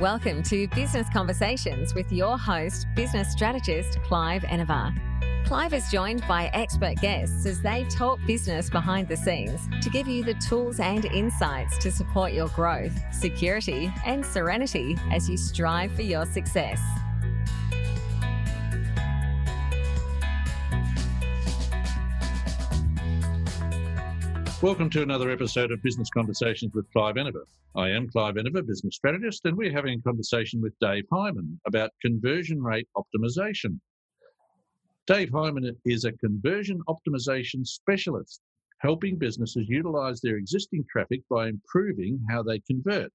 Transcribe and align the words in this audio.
Welcome 0.00 0.42
to 0.44 0.66
Business 0.68 1.06
Conversations 1.12 1.94
with 1.94 2.10
your 2.10 2.38
host, 2.38 2.86
business 2.96 3.30
strategist 3.30 4.00
Clive 4.04 4.42
Enever. 4.44 4.94
Clive 5.44 5.74
is 5.74 5.90
joined 5.90 6.26
by 6.26 6.46
expert 6.54 6.96
guests 7.02 7.44
as 7.44 7.60
they 7.60 7.84
talk 7.84 8.18
business 8.26 8.70
behind 8.70 9.08
the 9.08 9.16
scenes 9.18 9.68
to 9.82 9.90
give 9.90 10.08
you 10.08 10.24
the 10.24 10.32
tools 10.32 10.80
and 10.80 11.04
insights 11.04 11.76
to 11.76 11.92
support 11.92 12.32
your 12.32 12.48
growth, 12.48 12.98
security, 13.12 13.92
and 14.06 14.24
serenity 14.24 14.96
as 15.12 15.28
you 15.28 15.36
strive 15.36 15.92
for 15.92 16.00
your 16.00 16.24
success. 16.24 16.80
Welcome 24.62 24.90
to 24.90 25.00
another 25.00 25.30
episode 25.30 25.72
of 25.72 25.82
Business 25.82 26.10
Conversations 26.10 26.74
with 26.74 26.92
Clive 26.92 27.16
Enever. 27.16 27.46
I 27.74 27.88
am 27.88 28.10
Clive 28.10 28.36
Enever, 28.36 28.60
business 28.60 28.96
strategist, 28.96 29.46
and 29.46 29.56
we're 29.56 29.72
having 29.72 29.98
a 29.98 30.02
conversation 30.02 30.60
with 30.60 30.78
Dave 30.82 31.06
Hyman 31.10 31.58
about 31.66 31.92
conversion 32.02 32.62
rate 32.62 32.86
optimization. 32.94 33.80
Dave 35.06 35.30
Hyman 35.32 35.74
is 35.86 36.04
a 36.04 36.12
conversion 36.12 36.82
optimization 36.90 37.66
specialist, 37.66 38.42
helping 38.80 39.16
businesses 39.16 39.66
utilize 39.66 40.20
their 40.20 40.36
existing 40.36 40.84
traffic 40.92 41.22
by 41.30 41.48
improving 41.48 42.20
how 42.28 42.42
they 42.42 42.58
convert. 42.58 43.10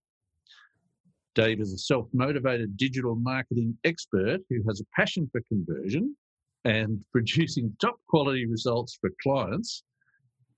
Dave 1.36 1.62
is 1.62 1.74
a 1.74 1.78
self 1.78 2.08
motivated 2.12 2.76
digital 2.76 3.14
marketing 3.14 3.78
expert 3.84 4.42
who 4.50 4.64
has 4.68 4.82
a 4.82 5.00
passion 5.00 5.30
for 5.32 5.42
conversion 5.48 6.18
and 6.64 7.06
producing 7.12 7.72
top 7.80 7.98
quality 8.08 8.48
results 8.48 8.98
for 9.00 9.12
clients 9.22 9.84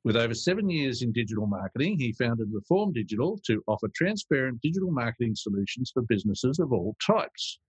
with 0.07 0.15
over 0.15 0.33
seven 0.33 0.69
years 0.69 1.01
in 1.01 1.11
digital 1.11 1.45
marketing, 1.47 1.99
he 1.99 2.13
founded 2.13 2.47
Reform 2.53 2.93
Digital 2.93 3.37
to 3.45 3.61
offer 3.67 3.89
transparent 3.93 4.61
digital 4.61 4.89
marketing 4.89 5.35
solutions 5.35 5.91
for 5.93 6.01
businesses 6.03 6.59
of 6.59 6.71
all 6.71 6.95
types. 7.05 7.59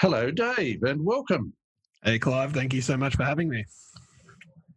Hello, 0.00 0.30
Dave, 0.30 0.82
and 0.84 1.04
welcome. 1.04 1.52
Hey, 2.02 2.18
Clive. 2.18 2.54
Thank 2.54 2.72
you 2.72 2.80
so 2.80 2.96
much 2.96 3.14
for 3.14 3.24
having 3.24 3.50
me. 3.50 3.62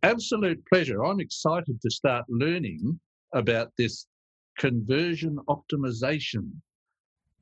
Absolute 0.04 0.62
pleasure. 0.66 1.06
I'm 1.06 1.22
excited 1.22 1.80
to 1.82 1.90
start 1.90 2.26
learning 2.28 3.00
about 3.34 3.70
this 3.78 4.08
conversion 4.58 5.38
optimization 5.48 6.52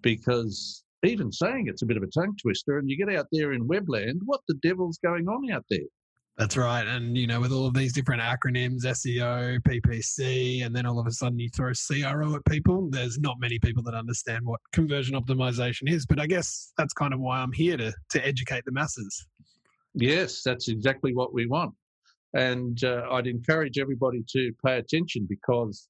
because 0.04 0.84
even 1.04 1.32
saying 1.32 1.66
it's 1.68 1.82
a 1.82 1.88
bit 1.88 1.98
of 1.98 2.04
a 2.04 2.08
tongue 2.08 2.36
twister, 2.40 2.78
and 2.78 2.88
you 2.88 2.96
get 2.96 3.18
out 3.18 3.26
there 3.32 3.54
in 3.54 3.68
webland, 3.68 4.20
what 4.26 4.42
the 4.48 4.60
devil's 4.62 5.00
going 5.00 5.28
on 5.28 5.50
out 5.52 5.66
there? 5.68 5.80
That's 6.40 6.56
right. 6.56 6.88
And, 6.88 7.18
you 7.18 7.28
know, 7.28 7.42
with 7.42 7.52
all 7.52 7.66
of 7.66 7.74
these 7.74 7.92
different 7.92 8.22
acronyms, 8.22 8.86
SEO, 8.86 9.60
PPC, 9.60 10.66
and 10.66 10.74
then 10.74 10.86
all 10.86 10.98
of 10.98 11.06
a 11.06 11.12
sudden 11.12 11.38
you 11.38 11.50
throw 11.50 11.74
CRO 11.74 12.34
at 12.34 12.46
people, 12.46 12.88
there's 12.90 13.20
not 13.20 13.36
many 13.42 13.60
people 13.60 13.84
that 13.84 13.94
understand 13.94 14.46
what 14.46 14.62
conversion 14.72 15.22
optimization 15.22 15.92
is. 15.92 16.06
But 16.06 16.18
I 16.18 16.28
guess 16.28 16.72
that's 16.78 16.94
kind 16.94 17.14
of 17.14 17.20
why 17.20 17.40
I'm 17.40 17.52
here 17.52 17.76
to, 17.76 17.94
to 18.12 18.26
educate 18.26 18.64
the 18.64 18.72
masses. 18.72 19.28
Yes, 19.94 20.42
that's 20.42 20.70
exactly 20.70 21.14
what 21.14 21.34
we 21.34 21.46
want. 21.46 21.74
And 22.34 22.82
uh, 22.86 23.02
I'd 23.12 23.28
encourage 23.28 23.78
everybody 23.78 24.24
to 24.30 24.54
pay 24.66 24.78
attention 24.78 25.28
because 25.30 25.90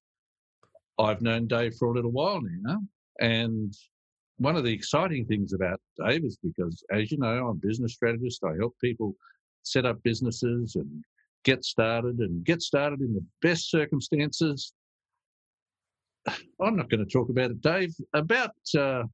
I've 0.98 1.22
known 1.22 1.46
Dave 1.46 1.76
for 1.76 1.92
a 1.92 1.94
little 1.94 2.10
while 2.10 2.40
now. 2.42 2.80
And 3.20 3.72
one 4.38 4.56
of 4.56 4.64
the 4.64 4.72
exciting 4.72 5.26
things 5.26 5.52
about 5.52 5.80
Dave 6.04 6.24
is 6.24 6.38
because, 6.42 6.82
as 6.90 7.12
you 7.12 7.18
know, 7.18 7.28
I'm 7.28 7.46
a 7.46 7.54
business 7.54 7.92
strategist. 7.92 8.42
I 8.42 8.54
help 8.58 8.74
people 8.82 9.14
set 9.62 9.86
up 9.86 10.02
businesses 10.02 10.76
and 10.76 11.04
get 11.44 11.64
started 11.64 12.18
and 12.18 12.44
get 12.44 12.62
started 12.62 13.00
in 13.00 13.14
the 13.14 13.24
best 13.42 13.70
circumstances. 13.70 14.72
I'm 16.60 16.76
not 16.76 16.90
going 16.90 17.04
to 17.04 17.10
talk 17.10 17.30
about 17.30 17.50
it, 17.50 17.60
Dave. 17.60 17.94
About 18.14 18.54
uh, 18.76 19.04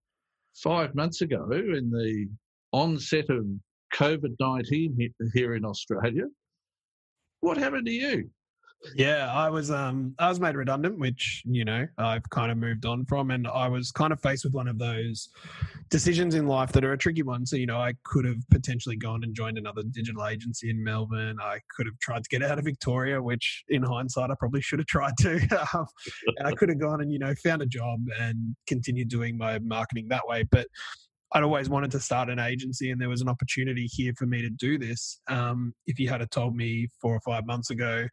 five 0.54 0.94
months 0.94 1.20
ago, 1.20 1.48
in 1.52 1.90
the 1.90 2.28
onset 2.72 3.30
of 3.30 3.46
COVID 3.94 4.34
19 4.40 5.12
here 5.32 5.54
in 5.54 5.64
Australia, 5.64 6.24
what 7.40 7.56
happened 7.56 7.86
to 7.86 7.92
you? 7.92 8.30
Yeah, 8.94 9.32
I 9.32 9.50
was 9.50 9.70
um 9.70 10.14
I 10.18 10.28
was 10.28 10.38
made 10.38 10.54
redundant, 10.54 10.98
which 10.98 11.42
you 11.44 11.64
know 11.64 11.86
I've 11.98 12.28
kind 12.30 12.52
of 12.52 12.58
moved 12.58 12.86
on 12.86 13.04
from, 13.06 13.30
and 13.30 13.46
I 13.48 13.68
was 13.68 13.90
kind 13.90 14.12
of 14.12 14.20
faced 14.20 14.44
with 14.44 14.52
one 14.54 14.68
of 14.68 14.78
those 14.78 15.28
decisions 15.88 16.34
in 16.34 16.46
life 16.46 16.72
that 16.72 16.84
are 16.84 16.92
a 16.92 16.98
tricky 16.98 17.22
one. 17.22 17.46
So 17.46 17.56
you 17.56 17.66
know 17.66 17.78
I 17.78 17.94
could 18.04 18.24
have 18.24 18.48
potentially 18.50 18.96
gone 18.96 19.24
and 19.24 19.34
joined 19.34 19.58
another 19.58 19.82
digital 19.82 20.26
agency 20.26 20.70
in 20.70 20.82
Melbourne. 20.82 21.38
I 21.40 21.58
could 21.74 21.86
have 21.86 21.98
tried 22.00 22.24
to 22.24 22.28
get 22.28 22.42
out 22.42 22.58
of 22.58 22.64
Victoria, 22.64 23.20
which 23.20 23.64
in 23.68 23.82
hindsight 23.82 24.30
I 24.30 24.34
probably 24.38 24.60
should 24.60 24.78
have 24.78 24.86
tried 24.86 25.16
to. 25.20 25.40
Um, 25.74 25.86
and 26.36 26.46
I 26.46 26.52
could 26.52 26.68
have 26.68 26.78
gone 26.78 27.00
and 27.00 27.10
you 27.10 27.18
know 27.18 27.34
found 27.42 27.62
a 27.62 27.66
job 27.66 28.00
and 28.20 28.54
continued 28.66 29.08
doing 29.08 29.36
my 29.36 29.58
marketing 29.58 30.06
that 30.08 30.26
way, 30.28 30.44
but 30.44 30.66
I'd 31.32 31.42
always 31.42 31.68
wanted 31.68 31.90
to 31.92 32.00
start 32.00 32.30
an 32.30 32.38
agency, 32.38 32.90
and 32.90 33.00
there 33.00 33.08
was 33.08 33.20
an 33.20 33.28
opportunity 33.28 33.86
here 33.90 34.12
for 34.16 34.26
me 34.26 34.42
to 34.42 34.50
do 34.50 34.78
this. 34.78 35.20
Um, 35.28 35.74
if 35.86 35.98
you 35.98 36.08
had 36.08 36.28
told 36.30 36.54
me 36.54 36.88
four 37.00 37.14
or 37.14 37.20
five 37.20 37.46
months 37.46 37.70
ago 37.70 38.06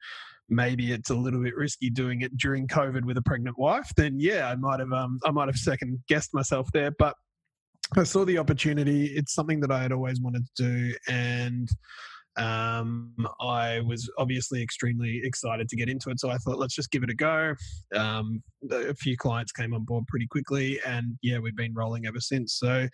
maybe 0.56 0.92
it's 0.92 1.10
a 1.10 1.16
little 1.16 1.42
bit 1.42 1.56
risky 1.56 1.90
doing 1.90 2.22
it 2.22 2.36
during 2.38 2.68
COVID 2.68 3.04
with 3.06 3.18
a 3.18 3.22
pregnant 3.22 3.58
wife, 3.58 3.92
then 3.96 4.20
yeah, 4.20 4.50
I 4.50 4.56
might 4.56 4.80
have 4.80 4.92
um, 4.92 5.20
I 5.26 5.32
might 5.32 5.48
have 5.48 5.58
second 5.58 6.00
guessed 6.08 6.34
myself 6.34 6.70
there. 6.74 6.92
But 6.98 7.16
I 7.96 8.04
saw 8.04 8.26
the 8.26 8.38
opportunity. 8.38 9.08
It's 9.08 9.34
something 9.34 9.60
that 9.62 9.72
I 9.72 9.82
had 9.82 9.92
always 9.92 10.20
wanted 10.22 10.46
to 10.56 10.64
do, 10.64 10.96
and 11.08 11.70
um, 12.36 13.14
I 13.40 13.82
was 13.82 14.10
obviously 14.18 14.62
extremely 14.62 15.22
excited 15.24 15.70
to 15.70 15.76
get 15.76 15.90
into 15.90 16.10
it. 16.10 16.20
So 16.20 16.30
I 16.30 16.38
thought, 16.38 16.58
let's 16.58 16.76
just 16.76 16.92
give 16.92 17.04
it 17.04 17.10
a 17.10 17.16
go. 17.16 17.56
Um, 17.96 18.42
a 18.72 18.96
few 18.96 19.18
clients 19.18 19.52
came 19.52 19.74
on 19.74 19.84
board 19.84 20.06
pretty 20.08 20.28
quickly, 20.28 20.80
and 20.86 21.18
yeah, 21.22 21.40
we've 21.40 21.56
been 21.56 21.74
rolling 21.74 22.06
ever 22.06 22.20
since. 22.20 22.54
So 22.54 22.88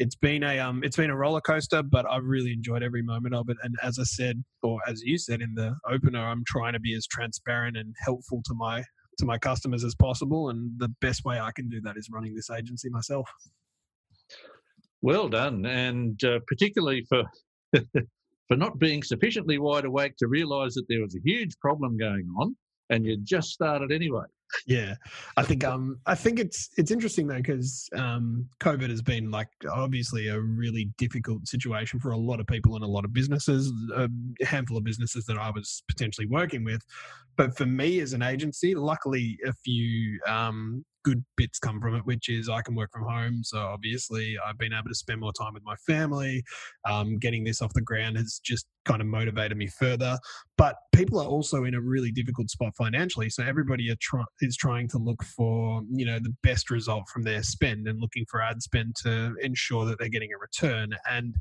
it's 0.00 0.16
been 0.16 0.42
a 0.42 0.58
um, 0.58 0.82
it's 0.82 0.96
been 0.96 1.10
a 1.10 1.16
roller 1.16 1.42
coaster, 1.42 1.82
but 1.82 2.06
I've 2.10 2.24
really 2.24 2.52
enjoyed 2.52 2.82
every 2.82 3.02
moment 3.02 3.34
of 3.34 3.50
it. 3.50 3.58
And 3.62 3.76
as 3.82 3.98
I 3.98 4.04
said, 4.04 4.42
or 4.62 4.80
as 4.88 5.02
you 5.02 5.18
said 5.18 5.42
in 5.42 5.54
the 5.54 5.76
opener, 5.88 6.26
I'm 6.26 6.42
trying 6.46 6.72
to 6.72 6.80
be 6.80 6.94
as 6.94 7.06
transparent 7.06 7.76
and 7.76 7.94
helpful 8.02 8.42
to 8.46 8.54
my 8.54 8.82
to 9.18 9.26
my 9.26 9.36
customers 9.36 9.84
as 9.84 9.94
possible. 9.94 10.48
And 10.48 10.72
the 10.78 10.88
best 11.02 11.24
way 11.26 11.38
I 11.38 11.50
can 11.54 11.68
do 11.68 11.82
that 11.82 11.98
is 11.98 12.08
running 12.10 12.34
this 12.34 12.48
agency 12.48 12.88
myself. 12.88 13.28
Well 15.02 15.28
done, 15.28 15.66
and 15.66 16.22
uh, 16.24 16.40
particularly 16.48 17.04
for 17.06 17.24
for 18.48 18.56
not 18.56 18.78
being 18.78 19.02
sufficiently 19.02 19.58
wide 19.58 19.84
awake 19.84 20.16
to 20.16 20.28
realise 20.28 20.74
that 20.76 20.86
there 20.88 21.02
was 21.02 21.14
a 21.14 21.20
huge 21.22 21.58
problem 21.60 21.98
going 21.98 22.26
on, 22.40 22.56
and 22.88 23.04
you 23.04 23.18
just 23.22 23.50
started 23.50 23.92
anyway 23.92 24.24
yeah. 24.66 24.94
I 25.36 25.42
think 25.42 25.64
um 25.64 25.98
i 26.06 26.14
think 26.14 26.38
it's 26.38 26.70
it's 26.76 26.90
interesting 26.90 27.26
though 27.26 27.36
because 27.36 27.88
um 27.96 28.46
covid 28.60 28.90
has 28.90 29.02
been 29.02 29.30
like 29.30 29.48
obviously 29.70 30.28
a 30.28 30.40
really 30.40 30.90
difficult 30.98 31.46
situation 31.46 32.00
for 32.00 32.10
a 32.10 32.16
lot 32.16 32.40
of 32.40 32.46
people 32.46 32.74
and 32.74 32.84
a 32.84 32.88
lot 32.88 33.04
of 33.04 33.12
businesses 33.12 33.72
a 33.96 34.08
handful 34.44 34.76
of 34.76 34.84
businesses 34.84 35.24
that 35.26 35.38
i 35.38 35.50
was 35.50 35.82
potentially 35.88 36.26
working 36.26 36.64
with. 36.64 36.82
But 37.36 37.56
for 37.56 37.66
me 37.66 38.00
as 38.00 38.12
an 38.12 38.22
agency 38.22 38.74
luckily 38.74 39.38
a 39.46 39.52
few 39.52 40.20
um 40.26 40.84
good 41.04 41.24
bits 41.36 41.58
come 41.58 41.80
from 41.80 41.94
it, 41.96 42.04
which 42.04 42.28
is 42.28 42.48
I 42.48 42.62
can 42.62 42.74
work 42.74 42.90
from 42.92 43.04
home. 43.04 43.42
So 43.42 43.58
obviously, 43.58 44.36
I've 44.46 44.58
been 44.58 44.72
able 44.72 44.88
to 44.88 44.94
spend 44.94 45.20
more 45.20 45.32
time 45.32 45.54
with 45.54 45.64
my 45.64 45.76
family. 45.86 46.42
Um, 46.88 47.18
getting 47.18 47.44
this 47.44 47.62
off 47.62 47.72
the 47.72 47.80
ground 47.80 48.16
has 48.16 48.40
just 48.44 48.66
kind 48.84 49.00
of 49.00 49.06
motivated 49.06 49.56
me 49.56 49.66
further. 49.66 50.18
But 50.56 50.76
people 50.92 51.20
are 51.20 51.26
also 51.26 51.64
in 51.64 51.74
a 51.74 51.80
really 51.80 52.10
difficult 52.10 52.50
spot 52.50 52.72
financially. 52.76 53.30
So 53.30 53.42
everybody 53.42 53.94
try- 54.00 54.24
is 54.40 54.56
trying 54.56 54.88
to 54.88 54.98
look 54.98 55.22
for 55.24 55.82
you 55.90 56.06
know 56.06 56.18
the 56.18 56.34
best 56.42 56.70
result 56.70 57.08
from 57.08 57.22
their 57.22 57.42
spend 57.42 57.86
and 57.88 58.00
looking 58.00 58.24
for 58.30 58.42
ad 58.42 58.62
spend 58.62 58.96
to 59.02 59.34
ensure 59.42 59.84
that 59.86 59.98
they're 59.98 60.08
getting 60.08 60.32
a 60.32 60.38
return. 60.38 60.94
And 61.10 61.34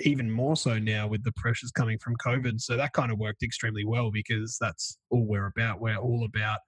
even 0.00 0.30
more 0.30 0.56
so 0.56 0.78
now 0.78 1.06
with 1.06 1.24
the 1.24 1.32
pressures 1.36 1.70
coming 1.70 1.98
from 1.98 2.14
COVID. 2.16 2.60
So 2.60 2.76
that 2.76 2.92
kind 2.92 3.10
of 3.10 3.18
worked 3.18 3.42
extremely 3.42 3.84
well 3.84 4.10
because 4.10 4.56
that's 4.60 4.98
all 5.10 5.26
we're 5.26 5.46
about. 5.46 5.80
We're 5.80 5.96
all 5.96 6.24
about 6.24 6.58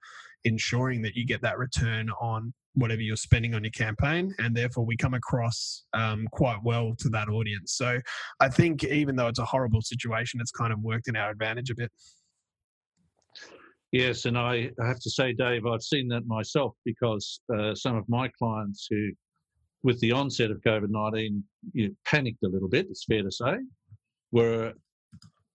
ensuring 0.45 1.01
that 1.03 1.15
you 1.15 1.25
get 1.25 1.41
that 1.41 1.57
return 1.57 2.09
on 2.21 2.53
whatever 2.75 3.01
you're 3.01 3.15
spending 3.15 3.53
on 3.55 3.63
your 3.63 3.71
campaign 3.71 4.33
and 4.39 4.55
therefore 4.55 4.85
we 4.85 4.95
come 4.95 5.13
across 5.13 5.83
um, 5.93 6.27
quite 6.31 6.59
well 6.63 6.93
to 6.97 7.09
that 7.09 7.27
audience 7.27 7.73
so 7.73 7.99
i 8.39 8.47
think 8.47 8.83
even 8.85 9.15
though 9.15 9.27
it's 9.27 9.39
a 9.39 9.45
horrible 9.45 9.81
situation 9.81 10.39
it's 10.39 10.51
kind 10.51 10.71
of 10.71 10.79
worked 10.79 11.07
in 11.07 11.15
our 11.15 11.31
advantage 11.31 11.69
a 11.71 11.75
bit 11.75 11.91
yes 13.91 14.25
and 14.25 14.37
i 14.37 14.69
have 14.79 14.99
to 14.99 15.09
say 15.09 15.33
dave 15.33 15.65
i've 15.65 15.81
seen 15.81 16.07
that 16.07 16.25
myself 16.25 16.73
because 16.85 17.41
uh, 17.57 17.73
some 17.73 17.97
of 17.97 18.07
my 18.07 18.29
clients 18.39 18.87
who 18.89 19.09
with 19.83 19.99
the 19.99 20.11
onset 20.11 20.51
of 20.51 20.61
covid-19 20.61 21.41
you 21.73 21.87
know, 21.87 21.93
panicked 22.05 22.43
a 22.43 22.47
little 22.47 22.69
bit 22.69 22.87
it's 22.89 23.05
fair 23.05 23.23
to 23.23 23.31
say 23.31 23.57
We 24.31 24.41
were 24.41 24.73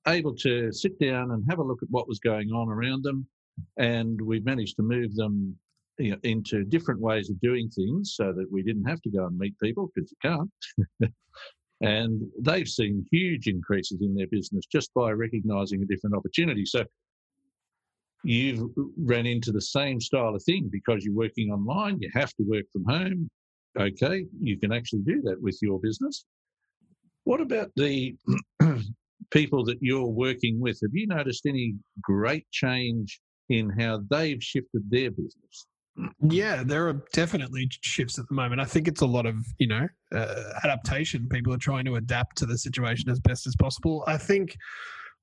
able 0.07 0.35
to 0.37 0.73
sit 0.73 0.99
down 0.99 1.31
and 1.31 1.45
have 1.49 1.59
a 1.59 1.63
look 1.63 1.83
at 1.83 1.91
what 1.91 2.09
was 2.09 2.19
going 2.19 2.51
on 2.51 2.69
around 2.69 3.03
them 3.05 3.27
and 3.79 4.21
we've 4.21 4.45
managed 4.45 4.77
to 4.77 4.83
move 4.83 5.15
them 5.15 5.57
you 5.99 6.11
know, 6.11 6.19
into 6.23 6.65
different 6.65 7.01
ways 7.01 7.31
of 7.31 7.41
doing 7.41 7.69
things 7.71 8.15
so 8.17 8.33
that 8.33 8.51
we 8.51 8.63
didn't 8.63 8.85
have 8.85 9.01
to 9.03 9.11
go 9.11 9.27
and 9.27 9.39
meet 9.39 9.59
people 9.61 9.91
because 9.95 10.13
you 10.13 10.31
can't. 11.01 11.13
and 11.81 12.23
they've 12.41 12.69
seen 12.69 13.07
huge 13.11 13.47
increases 13.47 14.01
in 14.01 14.15
their 14.15 14.27
business 14.29 14.67
just 14.67 14.93
by 14.95 15.11
recognizing 15.11 15.83
a 15.83 15.87
different 15.87 16.17
opportunity. 16.17 16.65
So 16.65 16.85
you've 18.25 18.71
ran 18.99 19.27
into 19.27 19.53
the 19.53 19.61
same 19.61 20.01
style 20.01 20.35
of 20.35 20.43
thing 20.43 20.69
because 20.71 21.05
you're 21.05 21.15
working 21.15 21.51
online, 21.51 21.99
you 22.01 22.11
have 22.15 22.33
to 22.35 22.43
work 22.43 22.65
from 22.73 22.85
home. 22.87 23.31
Okay, 23.79 24.27
you 24.41 24.59
can 24.59 24.73
actually 24.73 25.03
do 25.07 25.23
that 25.23 25.41
with 25.41 25.59
your 25.63 25.81
business. 25.81 26.25
What 27.25 27.41
about 27.41 27.71
the 27.77 28.17
people 29.31 29.65
that 29.65 29.79
you're 29.81 30.07
working 30.07 30.61
with? 30.61 30.79
Have 30.83 30.91
you 30.93 31.07
noticed 31.07 31.47
any 31.47 31.75
great 32.03 32.47
change 32.51 33.21
in 33.49 33.71
how 33.71 34.01
they've 34.11 34.43
shifted 34.43 34.91
their 34.91 35.11
business? 35.11 35.67
Yeah, 36.21 36.65
there 36.65 36.89
are 36.89 37.05
definitely 37.13 37.69
shifts 37.83 38.19
at 38.19 38.29
the 38.29 38.35
moment. 38.35 38.61
I 38.61 38.65
think 38.65 38.89
it's 38.89 39.03
a 39.03 39.07
lot 39.07 39.27
of 39.27 39.37
you 39.59 39.69
know 39.69 39.87
uh, 40.13 40.43
adaptation. 40.65 41.29
People 41.29 41.55
are 41.55 41.59
trying 41.59 41.85
to 41.85 41.95
adapt 41.97 42.37
to 42.39 42.47
the 42.47 42.59
situation 42.59 43.11
as 43.11 43.21
best 43.21 43.47
as 43.47 43.55
possible. 43.57 44.03
I 44.07 44.17
think 44.17 44.57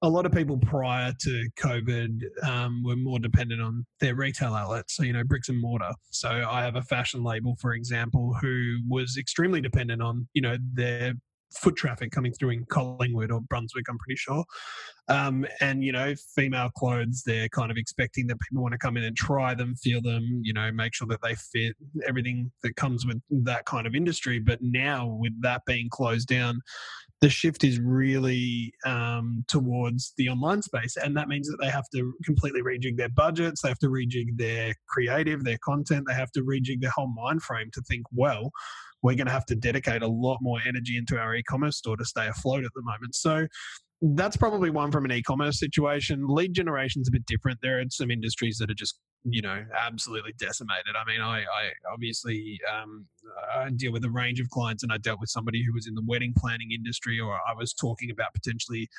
a 0.04 0.10
lot 0.10 0.26
of 0.26 0.32
people 0.32 0.58
prior 0.58 1.14
to 1.20 1.50
COVID 1.60 2.22
um, 2.44 2.84
were 2.84 2.96
more 2.96 3.20
dependent 3.20 3.62
on 3.62 3.86
their 4.00 4.16
retail 4.16 4.54
outlets, 4.54 4.96
so 4.96 5.04
you 5.04 5.14
know 5.14 5.24
bricks 5.24 5.50
and 5.50 5.62
mortar. 5.62 5.92
So 6.10 6.30
I 6.30 6.64
have 6.64 6.76
a 6.76 6.82
fashion 6.82 7.24
label, 7.24 7.56
for 7.60 7.74
example, 7.74 8.36
who 8.42 8.80
was 8.88 9.18
extremely 9.18 9.62
dependent 9.62 10.02
on 10.02 10.28
you 10.34 10.42
know 10.42 10.58
their 10.74 11.14
foot 11.54 11.76
traffic 11.76 12.12
coming 12.12 12.32
through 12.32 12.52
in 12.52 12.66
Collingwood 12.66 13.32
or 13.32 13.42
Brunswick, 13.42 13.86
I'm 13.90 13.98
pretty 13.98 14.16
sure. 14.16 14.44
Um, 15.08 15.46
and, 15.60 15.84
you 15.84 15.92
know, 15.92 16.14
female 16.36 16.70
clothes, 16.70 17.24
they're 17.26 17.50
kind 17.50 17.72
of 17.72 17.78
expecting 17.78 18.28
that 18.28 18.40
people 18.40 18.62
want 18.62 18.72
to 18.74 18.78
come 18.78 18.98
in 18.98 19.04
and 19.04 19.16
try 19.16 19.54
them, 19.54 19.76
feel 19.76 20.02
them, 20.02 20.42
you 20.44 20.54
know, 20.54 20.72
make 20.72 20.94
sure 20.94 21.08
that 21.08 21.22
they 21.22 21.36
fit, 21.36 21.76
everything 22.08 22.52
that 22.64 22.76
comes 22.76 23.06
with 23.06 23.22
that 23.30 23.66
kind 23.66 23.86
of 23.86 23.96
industry. 23.96 24.40
But 24.40 24.60
now, 24.62 25.08
with 25.08 25.34
that 25.42 25.64
being 25.66 25.90
closed 25.90 26.28
down, 26.28 26.62
the 27.22 27.30
shift 27.30 27.64
is 27.64 27.80
really 27.80 28.74
um, 28.86 29.46
towards 29.48 30.14
the 30.18 30.28
online 30.28 30.62
space. 30.64 30.98
And 30.98 31.16
that 31.16 31.28
means 31.28 31.48
that 31.48 31.58
they 31.62 31.70
have 31.70 31.86
to 31.94 32.14
completely 32.26 32.64
rejig 32.64 32.98
their 32.98 33.10
budgets, 33.10 33.62
they 33.62 33.70
have 33.70 33.80
to 33.80 33.90
rejig 33.90 34.38
their 34.38 34.74
creative, 34.90 35.44
their 35.44 35.60
content, 35.64 36.06
they 36.08 36.16
have 36.16 36.32
to 36.32 36.42
rejig 36.42 36.82
their 36.82 36.90
whole 36.90 37.14
mind 37.16 37.44
frame 37.44 37.70
to 37.74 37.82
think, 37.84 38.04
well, 38.12 38.52
we're 39.04 39.16
going 39.16 39.28
to 39.28 39.34
have 39.34 39.46
to 39.48 39.56
dedicate 39.56 40.02
a 40.02 40.08
lot 40.08 40.40
more 40.42 40.60
energy 40.68 40.98
into 40.98 41.18
our 41.18 41.36
e-commerce 41.36 41.78
store 41.78 41.98
to 41.98 42.06
stay 42.06 42.28
afloat 42.28 42.66
at 42.66 42.72
the 42.76 42.82
moment. 42.84 43.16
So 43.16 43.48
that's 44.02 44.36
probably 44.36 44.72
one 44.72 44.92
from 44.92 45.06
an 45.06 45.12
e-commerce 45.12 45.60
situation. 45.60 46.26
Lead 46.28 46.54
generation 46.54 47.02
is 47.02 47.08
a 47.08 47.12
bit 47.12 47.26
different. 47.28 47.60
There 47.62 47.80
are 47.80 47.84
some 47.90 48.10
industries 48.10 48.58
that 48.58 48.72
are 48.72 48.76
just 48.76 48.98
you 49.24 49.42
know 49.42 49.64
absolutely 49.78 50.34
decimated. 50.38 50.96
I 50.96 51.10
mean, 51.10 51.22
I, 51.22 51.42
I 51.42 51.72
obviously 51.92 52.60
um, 52.72 53.06
I 53.54 53.70
deal 53.70 53.92
with 53.92 54.04
a 54.04 54.10
range 54.10 54.40
of 54.40 54.50
clients, 54.50 54.84
and 54.84 54.92
I 54.92 54.98
dealt 54.98 55.20
with 55.20 55.30
somebody 55.30 55.64
who 55.64 55.74
was 55.74 55.88
in 55.88 55.96
the 55.96 56.04
wedding 56.06 56.34
planning 56.38 56.72
industry, 56.72 57.20
or 57.20 57.34
I 57.34 57.54
was 57.56 57.74
talking 57.74 58.10
about 58.12 58.34
potentially 58.34 58.90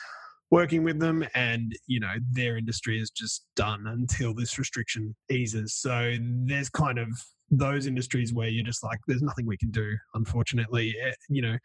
working 0.53 0.85
with 0.85 1.01
them 1.01 1.25
and 1.35 1.73
you 1.87 1.99
know 1.99 2.13
their 2.31 2.59
industry 2.59 3.01
is 3.01 3.11
just 3.11 3.47
done 3.57 3.85
until 3.87 4.35
this 4.35 4.59
restriction 4.59 5.17
eases. 5.31 5.75
So 5.75 6.15
there's 6.45 6.69
kind 6.69 6.99
of 6.99 7.09
those 7.55 7.87
industries 7.87 8.33
where 8.33 8.49
you're 8.49 8.65
just 8.65 8.83
like 8.85 8.99
there's 9.07 9.23
nothing 9.23 9.47
we 9.47 9.57
can 9.57 9.71
do 9.71 9.97
unfortunately. 10.15 10.95
Eh, 11.03 11.13
you 11.31 11.41
know 11.41 11.57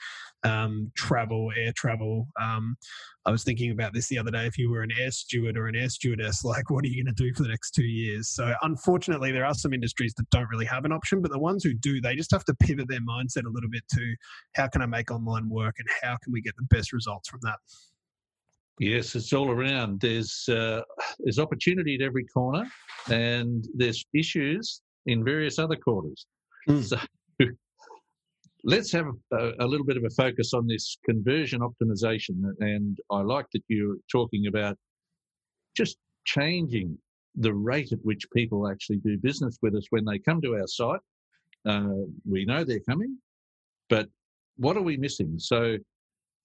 um, 0.44 0.90
travel 0.96 1.52
air 1.56 1.74
travel. 1.76 2.28
Um, 2.42 2.78
i 3.26 3.32
was 3.32 3.44
thinking 3.44 3.72
about 3.72 3.94
this 3.94 4.08
the 4.08 4.18
other 4.18 4.32
day. 4.32 4.46
If 4.46 4.58
you 4.58 4.72
were 4.72 4.84
an 4.84 4.92
air 4.98 5.12
steward 5.12 5.58
or 5.58 5.68
an 5.68 5.76
air 5.76 5.90
stewardess 5.90 6.44
like 6.46 6.70
what 6.70 6.86
are 6.86 6.88
you 6.88 7.04
going 7.04 7.14
to 7.14 7.24
do 7.24 7.34
for 7.34 7.44
the 7.44 7.50
next 7.50 7.72
two 7.72 7.86
years? 7.86 8.30
So 8.30 8.54
unfortunately 8.62 9.34
there 9.34 9.46
are 9.46 9.54
some 9.54 9.74
industries 9.74 10.14
that 10.16 10.30
don't 10.30 10.50
really 10.50 10.66
have 10.66 10.86
an 10.86 10.94
option 10.94 11.22
but 11.22 11.32
the 11.32 11.40
ones 11.40 11.62
who 11.62 11.74
do 11.74 12.00
they 12.00 12.16
just 12.16 12.32
have 12.32 12.46
to 12.46 12.56
pivot 12.56 12.88
their 12.88 13.02
mindset 13.02 13.44
a 13.46 13.52
little 13.52 13.70
bit 13.70 13.84
to 13.96 14.16
how 14.56 14.68
can 14.70 14.82
i 14.82 14.86
make 14.86 15.12
online 15.12 15.50
work 15.50 15.76
and 15.78 15.88
how 16.02 16.16
can 16.24 16.32
we 16.32 16.42
get 16.42 16.56
the 16.56 16.76
best 16.76 16.94
results 16.94 17.28
from 17.28 17.42
that 17.44 17.58
Yes, 18.80 19.16
it's 19.16 19.34
all 19.34 19.50
around. 19.50 20.02
There's 20.02 20.48
uh, 20.50 20.82
there's 21.20 21.40
opportunity 21.40 21.96
at 21.96 22.02
every 22.02 22.26
corner, 22.26 22.66
and 23.10 23.66
there's 23.74 24.06
issues 24.14 24.82
in 25.08 25.24
various 25.24 25.58
other 25.58 25.76
quarters. 25.76 26.28
Mm. 26.70 26.84
So 26.84 27.00
let's 28.64 28.92
have 28.92 29.08
a, 29.34 29.52
a, 29.60 29.66
little 29.66 29.86
bit 29.86 29.98
of 29.98 30.04
a 30.04 30.10
focus 30.12 30.54
on 30.54 30.68
this 30.68 30.98
conversion 31.06 31.62
optimization. 31.62 32.42
And 32.60 33.00
I 33.10 33.22
like 33.22 33.48
that 33.54 33.64
you're 33.68 33.96
talking 34.12 34.48
about 34.48 34.78
just 35.76 35.98
changing 36.26 36.98
the 37.36 37.54
rate 37.54 37.92
at 37.94 38.00
which 38.04 38.26
people 38.36 38.68
actually 38.70 38.98
do 38.98 39.18
business 39.18 39.58
with 39.62 39.76
us 39.76 39.86
when 39.90 40.06
they 40.06 40.20
come 40.20 40.42
to 40.42 40.56
our 40.56 40.68
site. 40.68 41.00
Uh, 41.66 42.06
we 42.30 42.46
know 42.46 42.64
they're 42.64 42.80
coming, 42.82 43.18
but 43.90 44.08
what 44.58 44.78
are 44.78 44.82
we 44.82 44.98
missing? 44.98 45.36
So, 45.40 45.78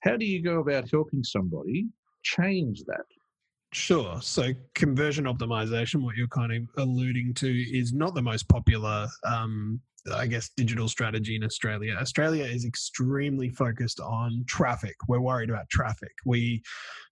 how 0.01 0.17
do 0.17 0.25
you 0.25 0.43
go 0.43 0.61
about 0.61 0.91
helping 0.91 1.23
somebody 1.23 1.87
change 2.23 2.85
that? 2.87 3.05
Sure. 3.73 4.21
So 4.21 4.53
conversion 4.75 5.25
optimization, 5.25 6.03
what 6.03 6.17
you're 6.17 6.29
kind 6.29 6.53
of 6.53 6.63
alluding 6.77 7.35
to, 7.35 7.49
is 7.49 7.93
not 7.93 8.15
the 8.15 8.23
most 8.23 8.49
popular, 8.49 9.09
um, 9.25 9.81
I 10.11 10.27
guess, 10.27 10.51
digital 10.57 10.89
strategy 10.89 11.37
in 11.37 11.45
Australia. 11.45 11.95
Australia 11.95 12.45
is 12.45 12.65
extremely 12.65 13.49
focused 13.51 14.01
on 14.01 14.45
traffic. 14.49 14.97
We're 15.07 15.21
worried 15.21 15.49
about 15.49 15.69
traffic. 15.71 16.13
We, 16.27 16.63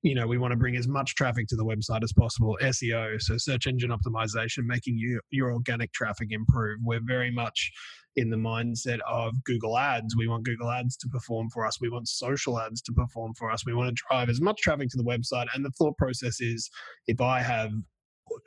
you 0.03 0.15
know, 0.15 0.27
we 0.27 0.39
want 0.39 0.53
to 0.53 0.57
bring 0.57 0.77
as 0.77 0.89
much 0.89 1.15
traffic 1.15 1.47
to 1.49 1.57
the 1.57 1.65
website 1.65 2.03
as 2.03 2.13
possible. 2.13 2.59
SEO, 2.61 3.21
so 3.23 3.37
search 3.37 3.69
engine 3.69 3.91
optimization, 3.91 4.65
making 4.65 4.97
you, 4.97 5.21
your 5.31 5.53
organic 5.53 5.93
traffic 5.93 6.29
improve. 6.31 6.81
We're 6.83 7.01
very 7.05 7.31
much 7.31 7.71
in 8.17 8.29
the 8.29 8.37
mindset 8.37 8.99
of 9.09 9.35
Google 9.45 9.79
Ads. 9.79 10.17
We 10.17 10.27
want 10.27 10.45
Google 10.45 10.71
Ads 10.71 10.97
to 10.99 11.09
perform 11.09 11.49
for 11.51 11.65
us. 11.65 11.81
We 11.81 11.91
want 11.91 12.09
social 12.09 12.59
ads 12.59 12.83
to 12.83 12.93
perform 12.93 13.35
for 13.35 13.53
us. 13.53 13.65
We 13.65 13.75
want 13.75 13.97
to 13.97 14.03
drive 14.09 14.29
as 14.29 14.41
much 14.41 14.61
traffic 14.61 14.89
to 14.91 14.97
the 14.97 15.05
website. 15.05 15.47
And 15.55 15.65
the 15.65 15.71
thought 15.71 15.97
process 15.97 16.41
is 16.41 16.69
if 17.07 17.21
I 17.21 17.41
have 17.41 17.71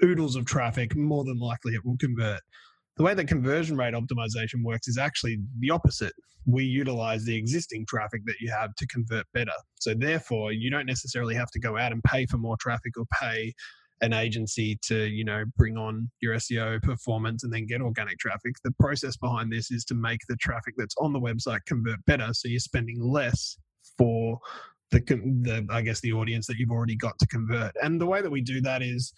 oodles 0.04 0.36
of 0.36 0.46
traffic, 0.46 0.96
more 0.98 1.24
than 1.24 1.40
likely 1.40 1.74
it 1.74 1.86
will 1.86 1.98
convert. 1.98 2.42
The 2.98 3.04
way 3.04 3.14
that 3.14 3.28
conversion 3.28 3.76
rate 3.76 3.94
optimization 3.94 4.64
works 4.64 4.88
is 4.88 4.98
actually 4.98 5.40
the 5.60 5.72
opposite. 5.72 6.14
We 6.46 6.64
utilize 6.64 7.26
the 7.26 7.36
existing 7.36 7.86
traffic 7.88 8.22
that 8.26 8.36
you 8.40 8.52
have 8.52 8.76
to 8.76 8.88
convert 8.88 9.26
better. 9.34 9.54
So, 9.80 9.94
therefore, 9.94 10.52
you 10.52 10.70
don't 10.70 10.86
necessarily 10.86 11.36
have 11.36 11.50
to 11.52 11.60
go 11.60 11.78
out 11.78 11.92
and 11.92 12.04
pay 12.04 12.26
for 12.26 12.38
more 12.38 12.58
traffic 12.60 12.98
or 12.98 13.06
pay 13.20 13.54
an 14.02 14.12
agency 14.12 14.78
to 14.84 15.06
you 15.06 15.24
know 15.24 15.46
bring 15.58 15.78
on 15.78 16.12
your 16.22 16.36
SEO 16.36 16.82
performance 16.84 17.44
and 17.44 17.54
then 17.54 17.66
get 17.66 17.82
organic 17.82 18.20
traffic. 18.20 18.54
The 18.64 18.74
process 18.80 19.16
behind 19.18 19.52
this 19.52 19.72
is 19.72 19.86
to 19.86 19.96
make 19.96 20.20
the 20.28 20.36
traffic 20.36 20.76
that's 20.78 20.96
on 21.00 21.14
the 21.14 21.22
website 21.22 21.60
convert 21.66 22.06
better, 22.06 22.30
so 22.34 22.48
you're 22.48 22.60
spending 22.60 23.02
less 23.02 23.58
for 23.98 24.40
the, 24.92 25.00
the 25.00 25.66
I 25.70 25.82
guess 25.82 26.02
the 26.02 26.14
audience 26.14 26.48
that 26.48 26.58
you've 26.58 26.72
already 26.72 26.96
got 26.96 27.18
to 27.20 27.28
convert. 27.28 27.76
And 27.82 28.00
the 28.00 28.06
way 28.06 28.22
that 28.22 28.30
we 28.30 28.42
do 28.42 28.62
that 28.62 28.82
is 28.82 29.14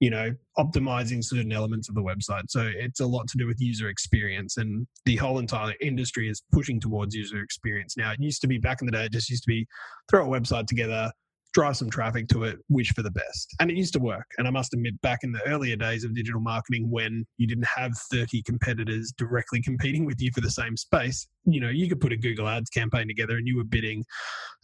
you 0.00 0.10
know 0.10 0.32
optimizing 0.58 1.24
certain 1.24 1.52
elements 1.52 1.88
of 1.88 1.94
the 1.94 2.02
website. 2.02 2.44
So 2.48 2.70
it's 2.74 3.00
a 3.00 3.06
lot 3.06 3.28
to 3.28 3.38
do 3.38 3.46
with 3.46 3.60
user 3.60 3.88
experience 3.88 4.56
and 4.56 4.86
the 5.04 5.16
whole 5.16 5.38
entire 5.38 5.74
industry 5.80 6.28
is 6.28 6.42
pushing 6.52 6.80
towards 6.80 7.14
user 7.14 7.42
experience 7.42 7.96
now. 7.96 8.12
It 8.12 8.20
used 8.20 8.40
to 8.42 8.48
be 8.48 8.58
back 8.58 8.80
in 8.80 8.86
the 8.86 8.92
day 8.92 9.04
it 9.04 9.12
just 9.12 9.30
used 9.30 9.44
to 9.44 9.48
be 9.48 9.66
throw 10.10 10.32
a 10.32 10.40
website 10.40 10.66
together 10.66 11.10
drive 11.54 11.76
some 11.76 11.90
traffic 11.90 12.28
to 12.28 12.44
it, 12.44 12.58
wish 12.68 12.92
for 12.92 13.02
the 13.02 13.10
best. 13.10 13.54
And 13.60 13.70
it 13.70 13.76
used 13.76 13.92
to 13.94 13.98
work. 13.98 14.26
And 14.36 14.46
I 14.46 14.50
must 14.50 14.74
admit, 14.74 15.00
back 15.00 15.20
in 15.22 15.32
the 15.32 15.46
earlier 15.46 15.76
days 15.76 16.04
of 16.04 16.14
digital 16.14 16.40
marketing, 16.40 16.90
when 16.90 17.26
you 17.36 17.46
didn't 17.46 17.66
have 17.66 17.92
30 18.12 18.42
competitors 18.42 19.12
directly 19.16 19.62
competing 19.62 20.04
with 20.04 20.20
you 20.20 20.30
for 20.34 20.40
the 20.40 20.50
same 20.50 20.76
space, 20.76 21.26
you 21.44 21.60
know, 21.60 21.70
you 21.70 21.88
could 21.88 22.00
put 22.00 22.12
a 22.12 22.16
Google 22.16 22.48
Ads 22.48 22.70
campaign 22.70 23.08
together 23.08 23.36
and 23.36 23.46
you 23.46 23.56
were 23.56 23.64
bidding 23.64 24.04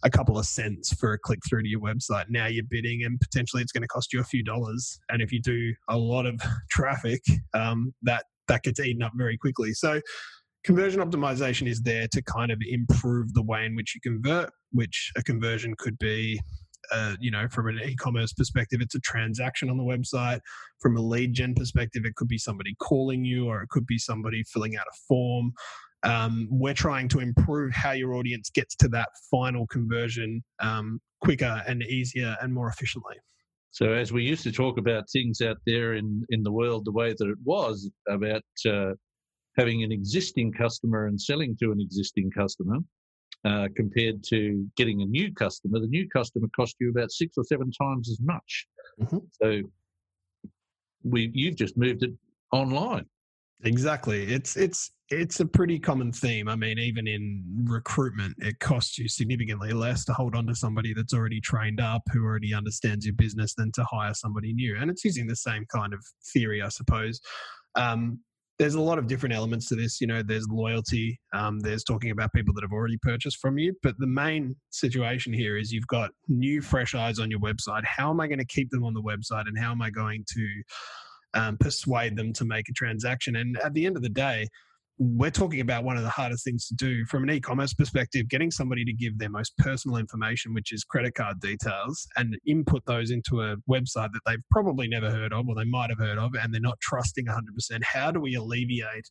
a 0.03 0.09
couple 0.09 0.37
of 0.37 0.45
cents 0.45 0.93
for 0.93 1.13
a 1.13 1.19
click 1.19 1.39
through 1.47 1.63
to 1.63 1.69
your 1.69 1.81
website. 1.81 2.25
Now 2.29 2.47
you're 2.47 2.65
bidding 2.69 3.03
and 3.03 3.19
potentially 3.19 3.63
it's 3.63 3.71
going 3.71 3.81
to 3.81 3.87
cost 3.87 4.13
you 4.13 4.19
a 4.19 4.25
few 4.25 4.43
dollars. 4.43 4.99
And 5.09 5.21
if 5.21 5.31
you 5.31 5.41
do 5.41 5.73
a 5.89 5.97
lot 5.97 6.25
of 6.25 6.39
traffic, 6.69 7.21
um, 7.53 7.93
that 8.03 8.25
that 8.47 8.61
gets 8.61 8.79
eaten 8.79 9.01
up 9.01 9.13
very 9.15 9.37
quickly. 9.37 9.73
So 9.73 9.99
conversion 10.63 11.01
optimization 11.01 11.67
is 11.67 11.81
there 11.81 12.07
to 12.11 12.21
kind 12.23 12.51
of 12.51 12.59
improve 12.67 13.33
the 13.33 13.41
way 13.41 13.65
in 13.65 13.75
which 13.75 13.95
you 13.95 14.01
convert, 14.01 14.51
which 14.71 15.11
a 15.15 15.23
conversion 15.23 15.73
could 15.77 15.97
be 15.97 16.39
uh, 16.91 17.15
you 17.19 17.31
know, 17.31 17.47
from 17.49 17.67
an 17.67 17.79
e-commerce 17.83 18.33
perspective, 18.33 18.79
it's 18.81 18.95
a 18.95 18.99
transaction 18.99 19.69
on 19.69 19.77
the 19.77 19.83
website. 19.83 20.39
From 20.79 20.97
a 20.97 21.01
lead 21.01 21.33
gen 21.33 21.55
perspective, 21.55 22.03
it 22.05 22.15
could 22.15 22.27
be 22.27 22.37
somebody 22.37 22.75
calling 22.79 23.23
you, 23.23 23.47
or 23.47 23.61
it 23.61 23.69
could 23.69 23.85
be 23.85 23.97
somebody 23.97 24.43
filling 24.43 24.75
out 24.77 24.85
a 24.87 24.95
form. 25.07 25.53
Um, 26.03 26.47
we're 26.51 26.73
trying 26.73 27.07
to 27.09 27.19
improve 27.19 27.73
how 27.73 27.91
your 27.91 28.13
audience 28.13 28.49
gets 28.49 28.75
to 28.77 28.87
that 28.89 29.09
final 29.31 29.65
conversion 29.67 30.43
um, 30.59 30.99
quicker 31.21 31.63
and 31.67 31.81
easier 31.83 32.35
and 32.41 32.53
more 32.53 32.69
efficiently. 32.69 33.15
So, 33.71 33.91
as 33.91 34.13
we 34.13 34.23
used 34.23 34.43
to 34.43 34.51
talk 34.51 34.77
about 34.77 35.09
things 35.11 35.41
out 35.41 35.57
there 35.65 35.95
in, 35.95 36.23
in 36.29 36.43
the 36.43 36.51
world, 36.51 36.85
the 36.85 36.91
way 36.91 37.13
that 37.17 37.27
it 37.27 37.37
was 37.43 37.89
about 38.07 38.43
uh, 38.69 38.91
having 39.57 39.83
an 39.83 39.91
existing 39.91 40.53
customer 40.53 41.07
and 41.07 41.19
selling 41.19 41.57
to 41.61 41.71
an 41.71 41.81
existing 41.81 42.31
customer, 42.31 42.77
uh, 43.45 43.67
compared 43.75 44.23
to 44.23 44.67
getting 44.75 45.01
a 45.01 45.05
new 45.05 45.33
customer. 45.33 45.79
The 45.79 45.87
new 45.87 46.09
customer 46.09 46.47
cost 46.55 46.75
you 46.79 46.89
about 46.89 47.11
six 47.11 47.37
or 47.37 47.43
seven 47.43 47.71
times 47.71 48.09
as 48.09 48.19
much. 48.21 48.67
Mm-hmm. 49.01 49.17
So 49.41 49.61
we 51.03 51.31
you've 51.33 51.55
just 51.55 51.77
moved 51.77 52.03
it 52.03 52.11
online. 52.51 53.05
Exactly. 53.63 54.23
It's 54.23 54.57
it's 54.57 54.91
it's 55.09 55.39
a 55.39 55.45
pretty 55.45 55.79
common 55.79 56.11
theme. 56.11 56.49
I 56.49 56.55
mean, 56.55 56.79
even 56.79 57.07
in 57.07 57.43
recruitment, 57.65 58.35
it 58.39 58.59
costs 58.59 58.97
you 58.97 59.07
significantly 59.07 59.71
less 59.73 60.03
to 60.05 60.13
hold 60.13 60.35
on 60.35 60.47
to 60.47 60.55
somebody 60.55 60.93
that's 60.93 61.13
already 61.13 61.39
trained 61.39 61.79
up, 61.79 62.01
who 62.11 62.23
already 62.23 62.53
understands 62.53 63.05
your 63.05 63.15
business, 63.15 63.53
than 63.53 63.71
to 63.73 63.83
hire 63.83 64.13
somebody 64.13 64.53
new. 64.53 64.75
And 64.77 64.89
it's 64.89 65.05
using 65.05 65.27
the 65.27 65.35
same 65.35 65.65
kind 65.73 65.93
of 65.93 66.03
theory, 66.33 66.61
I 66.61 66.69
suppose. 66.69 67.21
Um, 67.75 68.19
there's 68.57 68.75
a 68.75 68.81
lot 68.81 68.97
of 68.97 69.07
different 69.07 69.35
elements 69.35 69.67
to 69.67 69.75
this. 69.75 69.99
You 69.99 70.07
know, 70.07 70.23
there's 70.23 70.47
loyalty, 70.49 71.19
um, 71.33 71.59
there's 71.59 71.83
talking 71.83 72.11
about 72.11 72.31
people 72.33 72.53
that 72.53 72.63
have 72.63 72.71
already 72.71 72.97
purchased 73.01 73.37
from 73.37 73.57
you. 73.57 73.73
But 73.83 73.95
the 73.99 74.07
main 74.07 74.55
situation 74.69 75.33
here 75.33 75.57
is 75.57 75.71
you've 75.71 75.87
got 75.87 76.11
new, 76.27 76.61
fresh 76.61 76.95
eyes 76.95 77.19
on 77.19 77.29
your 77.29 77.39
website. 77.39 77.83
How 77.83 78.09
am 78.09 78.19
I 78.19 78.27
going 78.27 78.39
to 78.39 78.45
keep 78.45 78.69
them 78.69 78.83
on 78.83 78.93
the 78.93 79.01
website 79.01 79.47
and 79.47 79.57
how 79.57 79.71
am 79.71 79.81
I 79.81 79.89
going 79.89 80.23
to 80.29 80.63
um, 81.33 81.57
persuade 81.57 82.15
them 82.15 82.31
to 82.33 82.45
make 82.45 82.69
a 82.69 82.73
transaction? 82.73 83.35
And 83.35 83.57
at 83.57 83.73
the 83.73 83.85
end 83.85 83.97
of 83.97 84.03
the 84.03 84.09
day, 84.09 84.47
we're 84.97 85.31
talking 85.31 85.59
about 85.59 85.83
one 85.83 85.97
of 85.97 86.03
the 86.03 86.09
hardest 86.09 86.45
things 86.45 86.67
to 86.67 86.75
do 86.75 87.05
from 87.05 87.23
an 87.23 87.29
e-commerce 87.29 87.73
perspective 87.73 88.29
getting 88.29 88.49
somebody 88.49 88.85
to 88.85 88.93
give 88.93 89.17
their 89.17 89.29
most 89.29 89.51
personal 89.57 89.97
information 89.97 90.53
which 90.53 90.71
is 90.71 90.85
credit 90.85 91.13
card 91.15 91.39
details 91.41 92.07
and 92.15 92.37
input 92.47 92.81
those 92.85 93.11
into 93.11 93.41
a 93.41 93.57
website 93.69 94.09
that 94.13 94.21
they've 94.25 94.43
probably 94.51 94.87
never 94.87 95.11
heard 95.11 95.33
of 95.33 95.47
or 95.49 95.55
they 95.55 95.65
might 95.65 95.89
have 95.89 95.99
heard 95.99 96.17
of 96.17 96.31
and 96.41 96.53
they're 96.53 96.61
not 96.61 96.79
trusting 96.81 97.25
100% 97.25 97.83
how 97.83 98.09
do 98.09 98.21
we 98.21 98.35
alleviate 98.35 99.09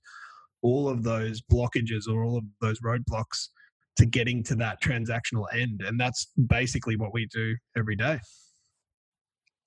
all 0.65 0.89
of 0.89 1.03
those 1.03 1.43
blockages 1.43 2.09
or 2.09 2.25
all 2.25 2.39
of 2.39 2.45
those 2.61 2.81
roadblocks 2.81 3.49
to 3.97 4.07
getting 4.07 4.43
to 4.43 4.57
that 4.57 4.83
transactional 4.83 5.45
end? 5.53 5.83
And 5.87 6.01
that's 6.01 6.33
basically 6.49 6.97
what 6.97 7.13
we 7.13 7.27
do 7.27 7.55
every 7.77 7.95
day. 7.95 8.19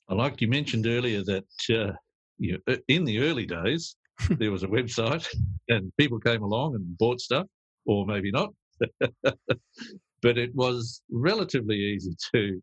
I 0.09 0.15
like 0.15 0.41
you 0.41 0.47
mentioned 0.47 0.87
earlier 0.87 1.23
that 1.23 1.45
uh, 1.69 1.93
you 2.39 2.59
know, 2.67 2.77
in 2.87 3.05
the 3.05 3.19
early 3.19 3.45
days 3.45 3.95
there 4.37 4.51
was 4.51 4.63
a 4.63 4.67
website 4.67 5.27
and 5.69 5.91
people 5.97 6.19
came 6.19 6.43
along 6.43 6.75
and 6.75 6.97
bought 6.97 7.21
stuff, 7.21 7.47
or 7.85 8.05
maybe 8.05 8.31
not. 8.31 8.53
but 9.23 10.37
it 10.37 10.53
was 10.55 11.01
relatively 11.11 11.77
easy 11.77 12.15
to 12.33 12.61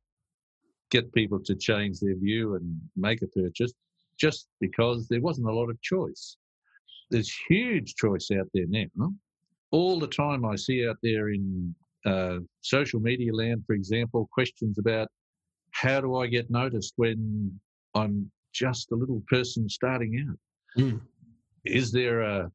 get 0.90 1.12
people 1.12 1.40
to 1.40 1.54
change 1.54 1.98
their 2.00 2.16
view 2.16 2.54
and 2.54 2.80
make 2.96 3.22
a 3.22 3.26
purchase 3.28 3.72
just 4.18 4.46
because 4.60 5.08
there 5.08 5.20
wasn't 5.20 5.48
a 5.48 5.52
lot 5.52 5.70
of 5.70 5.80
choice. 5.82 6.36
There's 7.10 7.34
huge 7.48 7.94
choice 7.96 8.28
out 8.30 8.48
there 8.54 8.66
now. 8.68 9.12
All 9.72 9.98
the 9.98 10.06
time 10.06 10.44
I 10.44 10.54
see 10.54 10.86
out 10.88 10.98
there 11.02 11.30
in 11.30 11.74
uh, 12.06 12.38
social 12.60 13.00
media 13.00 13.34
land, 13.34 13.64
for 13.66 13.72
example, 13.72 14.28
questions 14.32 14.78
about 14.78 15.08
how 15.72 16.00
do 16.00 16.16
I 16.16 16.28
get 16.28 16.50
noticed 16.50 16.92
when 16.96 17.58
I'm 17.96 18.30
just 18.52 18.92
a 18.92 18.94
little 18.94 19.22
person 19.28 19.68
starting 19.68 20.24
out? 20.28 20.82
Mm 20.82 21.00
is 21.64 21.92
there 21.92 22.22
a 22.22 22.50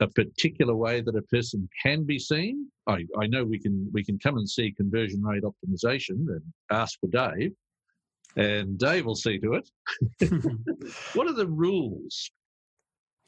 a 0.00 0.08
particular 0.08 0.76
way 0.76 1.00
that 1.00 1.16
a 1.16 1.22
person 1.22 1.68
can 1.82 2.04
be 2.04 2.18
seen? 2.18 2.68
I, 2.86 3.04
I 3.20 3.26
know 3.26 3.44
we 3.44 3.58
can 3.58 3.90
we 3.92 4.04
can 4.04 4.18
come 4.18 4.36
and 4.36 4.48
see 4.48 4.72
conversion 4.72 5.22
rate 5.22 5.42
optimization 5.42 6.26
and 6.28 6.42
ask 6.70 6.98
for 7.00 7.08
Dave, 7.08 7.52
and 8.36 8.78
Dave 8.78 9.06
will 9.06 9.16
see 9.16 9.38
to 9.38 9.54
it. 9.54 9.70
what 11.14 11.26
are 11.26 11.34
the 11.34 11.48
rules? 11.48 12.30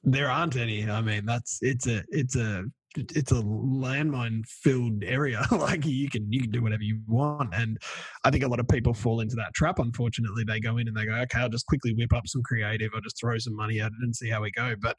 There 0.02 0.30
aren't 0.30 0.56
any. 0.56 0.88
I 0.88 1.00
mean, 1.02 1.26
that's 1.26 1.58
it's 1.60 1.86
a 1.86 2.04
it's 2.08 2.36
a 2.36 2.64
it's 2.96 3.32
a 3.32 3.42
landmine 3.42 4.44
filled 4.46 5.04
area. 5.04 5.46
Like 5.60 5.84
you 5.84 6.08
can 6.08 6.30
you 6.32 6.40
can 6.40 6.50
do 6.50 6.62
whatever 6.62 6.82
you 6.82 7.00
want 7.06 7.54
and 7.54 7.76
i 8.24 8.30
think 8.30 8.44
a 8.44 8.48
lot 8.48 8.60
of 8.60 8.66
people 8.66 8.94
fall 8.94 9.20
into 9.20 9.36
that 9.36 9.52
trap 9.54 9.78
unfortunately. 9.78 10.44
They 10.44 10.58
go 10.58 10.78
in 10.78 10.88
and 10.88 10.96
they 10.96 11.04
go 11.04 11.12
okay 11.12 11.40
i'll 11.40 11.48
just 11.48 11.66
quickly 11.66 11.92
whip 11.94 12.12
up 12.14 12.26
some 12.26 12.42
creative 12.42 12.90
i'll 12.94 13.00
just 13.02 13.20
throw 13.20 13.36
some 13.38 13.54
money 13.54 13.80
at 13.80 13.88
it 13.88 14.02
and 14.02 14.14
see 14.14 14.30
how 14.30 14.42
we 14.42 14.50
go. 14.52 14.74
But 14.80 14.96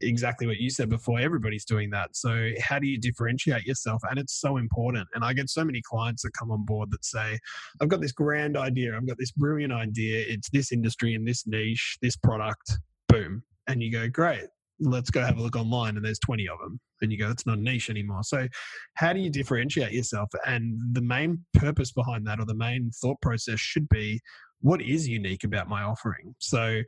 exactly 0.00 0.46
what 0.46 0.58
you 0.58 0.68
said 0.68 0.90
before 0.90 1.20
everybody's 1.20 1.64
doing 1.64 1.88
that. 1.90 2.14
So 2.14 2.50
how 2.60 2.78
do 2.78 2.86
you 2.86 2.98
differentiate 2.98 3.64
yourself? 3.64 4.02
And 4.10 4.18
it's 4.18 4.38
so 4.40 4.56
important 4.58 5.08
and 5.14 5.24
i 5.24 5.32
get 5.32 5.48
so 5.48 5.64
many 5.64 5.80
clients 5.82 6.22
that 6.22 6.32
come 6.38 6.50
on 6.50 6.64
board 6.64 6.90
that 6.90 7.04
say 7.04 7.38
i've 7.80 7.88
got 7.88 8.00
this 8.00 8.12
grand 8.12 8.56
idea 8.56 8.96
i've 8.96 9.06
got 9.06 9.18
this 9.18 9.32
brilliant 9.32 9.72
idea 9.72 10.24
it's 10.28 10.50
this 10.50 10.72
industry 10.72 11.14
and 11.14 11.26
this 11.26 11.46
niche 11.46 11.98
this 12.02 12.16
product 12.16 12.78
boom 13.08 13.42
and 13.66 13.82
you 13.82 13.90
go 13.90 14.08
great 14.08 14.46
let's 14.80 15.10
go 15.10 15.20
have 15.20 15.38
a 15.38 15.42
look 15.42 15.56
online 15.56 15.96
and 15.96 16.04
there's 16.04 16.18
20 16.18 16.48
of 16.48 16.58
them 16.58 16.80
and 17.00 17.12
you 17.12 17.18
go 17.18 17.30
it's 17.30 17.46
not 17.46 17.58
a 17.58 17.60
niche 17.60 17.90
anymore. 17.90 18.22
So 18.22 18.48
how 18.94 19.12
do 19.12 19.20
you 19.20 19.30
differentiate 19.30 19.92
yourself? 19.92 20.30
And 20.46 20.78
the 20.92 21.02
main 21.02 21.44
purpose 21.54 21.92
behind 21.92 22.26
that 22.26 22.40
or 22.40 22.46
the 22.46 22.54
main 22.54 22.90
thought 23.00 23.20
process 23.20 23.60
should 23.60 23.88
be 23.88 24.20
what 24.60 24.80
is 24.80 25.06
unique 25.06 25.44
about 25.44 25.68
my 25.68 25.82
offering? 25.82 26.34
So 26.38 26.80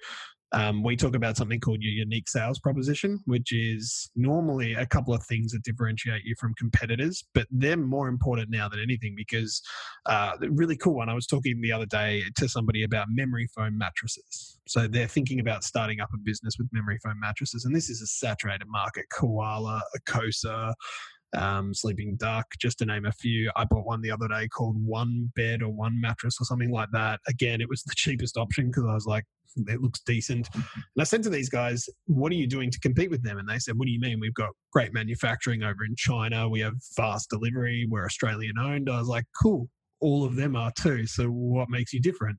um, 0.53 0.83
we 0.83 0.97
talk 0.97 1.15
about 1.17 1.37
something 1.37 1.61
called 1.61 1.83
your 1.83 1.93
unique 1.93 2.29
sales 2.29 2.59
proposition, 2.59 3.21
which 3.27 3.53
is 3.53 4.11
normally 4.15 4.75
a 4.75 4.87
couple 4.87 5.13
of 5.13 5.23
things 5.25 5.53
that 5.53 5.63
differentiate 5.65 6.23
you 6.25 6.35
from 6.39 6.55
competitors, 6.55 7.25
but 7.35 7.47
they're 7.51 7.77
more 7.77 8.09
important 8.09 8.51
now 8.51 8.69
than 8.69 8.81
anything 8.81 9.15
because 9.17 9.61
uh, 10.07 10.33
really 10.51 10.77
cool 10.77 10.95
one. 10.95 11.09
I 11.09 11.15
was 11.15 11.27
talking 11.27 11.61
the 11.61 11.73
other 11.73 11.87
day 11.87 12.23
to 12.37 12.49
somebody 12.49 12.85
about 12.85 13.09
memory 13.11 13.49
foam 13.55 13.77
mattresses. 13.77 14.59
So 14.69 14.87
they're 14.87 15.09
thinking 15.09 15.41
about 15.41 15.65
starting 15.65 16.01
up 16.01 16.11
a 16.15 16.19
business 16.19 16.57
with 16.59 16.69
memory 16.73 16.99
foam 17.03 17.19
mattresses, 17.21 17.65
and 17.65 17.75
this 17.75 17.91
is 17.91 18.01
a 18.01 18.07
saturated 18.07 18.69
market. 18.69 19.07
Koala, 19.13 19.83
Ecosa, 19.97 20.75
um, 21.35 21.75
Sleeping 21.75 22.17
Duck, 22.17 22.47
just 22.59 22.79
to 22.79 22.87
name 22.87 23.07
a 23.07 23.13
few. 23.13 23.51
I 23.57 23.65
bought 23.65 23.87
one 23.87 24.01
the 24.01 24.11
other 24.11 24.29
day 24.29 24.49
called 24.49 24.77
One 24.83 25.31
Bed 25.35 25.63
or 25.63 25.69
One 25.69 26.01
Mattress 26.01 26.37
or 26.41 26.45
something 26.45 26.71
like 26.71 26.89
that. 26.93 27.21
Again, 27.29 27.61
it 27.61 27.69
was 27.69 27.83
the 27.83 27.95
cheapest 27.97 28.37
option 28.37 28.67
because 28.67 28.85
I 28.89 28.95
was 28.95 29.07
like, 29.07 29.25
it 29.69 29.81
looks 29.81 30.01
decent. 30.01 30.49
And 30.55 30.65
I 31.01 31.05
said 31.05 31.23
to 31.23 31.31
these 31.31 31.49
guys, 31.49 31.89
what 32.07 32.31
are 32.31 32.35
you 32.37 32.47
doing 32.47 32.71
to 32.71 32.81
compete 32.81 33.11
with 33.11 33.23
them? 33.23 33.39
And 33.39 33.49
they 33.49 33.59
said, 33.59 33.79
what 33.79 33.87
do 33.87 33.91
you 33.91 34.01
mean? 34.01 34.21
We've 34.21 34.35
got 34.35 34.51
great 34.71 34.93
manufacturing 34.93 35.63
over 35.63 35.85
in 35.85 35.97
China. 35.97 36.49
We 36.49 36.61
have 36.61 36.75
fast 36.95 37.31
delivery. 37.31 37.87
We're 37.89 38.05
Australian 38.05 38.59
owned. 38.59 38.91
I 38.91 38.99
was 38.99 39.09
like, 39.09 39.25
cool 39.41 39.69
all 40.01 40.25
of 40.25 40.37
them 40.37 40.57
are 40.57 40.73
too. 40.73 41.07
So 41.07 41.29
what 41.29 41.69
makes 41.69 41.93
you 41.93 42.01
different? 42.01 42.39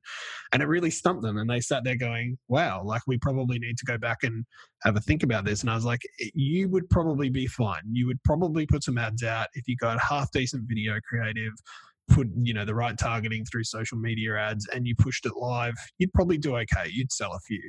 And 0.52 0.62
it 0.62 0.66
really 0.66 0.90
stumped 0.90 1.22
them. 1.22 1.38
And 1.38 1.48
they 1.48 1.60
sat 1.60 1.84
there 1.84 1.96
going, 1.96 2.38
wow, 2.48 2.82
like 2.84 3.02
we 3.06 3.18
probably 3.18 3.58
need 3.58 3.78
to 3.78 3.86
go 3.86 3.98
back 3.98 4.18
and 4.22 4.44
have 4.82 4.96
a 4.96 5.00
think 5.00 5.22
about 5.22 5.44
this. 5.44 5.62
And 5.62 5.70
I 5.70 5.74
was 5.74 5.84
like, 5.84 6.02
you 6.34 6.68
would 6.68 6.88
probably 6.90 7.28
be 7.30 7.46
fine. 7.46 7.82
You 7.90 8.06
would 8.06 8.22
probably 8.24 8.66
put 8.66 8.84
some 8.84 8.98
ads 8.98 9.22
out 9.22 9.48
if 9.54 9.66
you 9.66 9.76
got 9.76 10.00
half 10.00 10.30
decent 10.32 10.64
video 10.68 10.98
creative, 11.08 11.52
put, 12.08 12.28
you 12.42 12.54
know, 12.54 12.64
the 12.64 12.74
right 12.74 12.96
targeting 12.96 13.44
through 13.44 13.64
social 13.64 13.98
media 13.98 14.36
ads 14.36 14.66
and 14.68 14.86
you 14.86 14.94
pushed 14.96 15.26
it 15.26 15.36
live, 15.36 15.74
you'd 15.98 16.12
probably 16.12 16.38
do 16.38 16.56
okay. 16.56 16.88
You'd 16.90 17.12
sell 17.12 17.32
a 17.32 17.40
few 17.40 17.62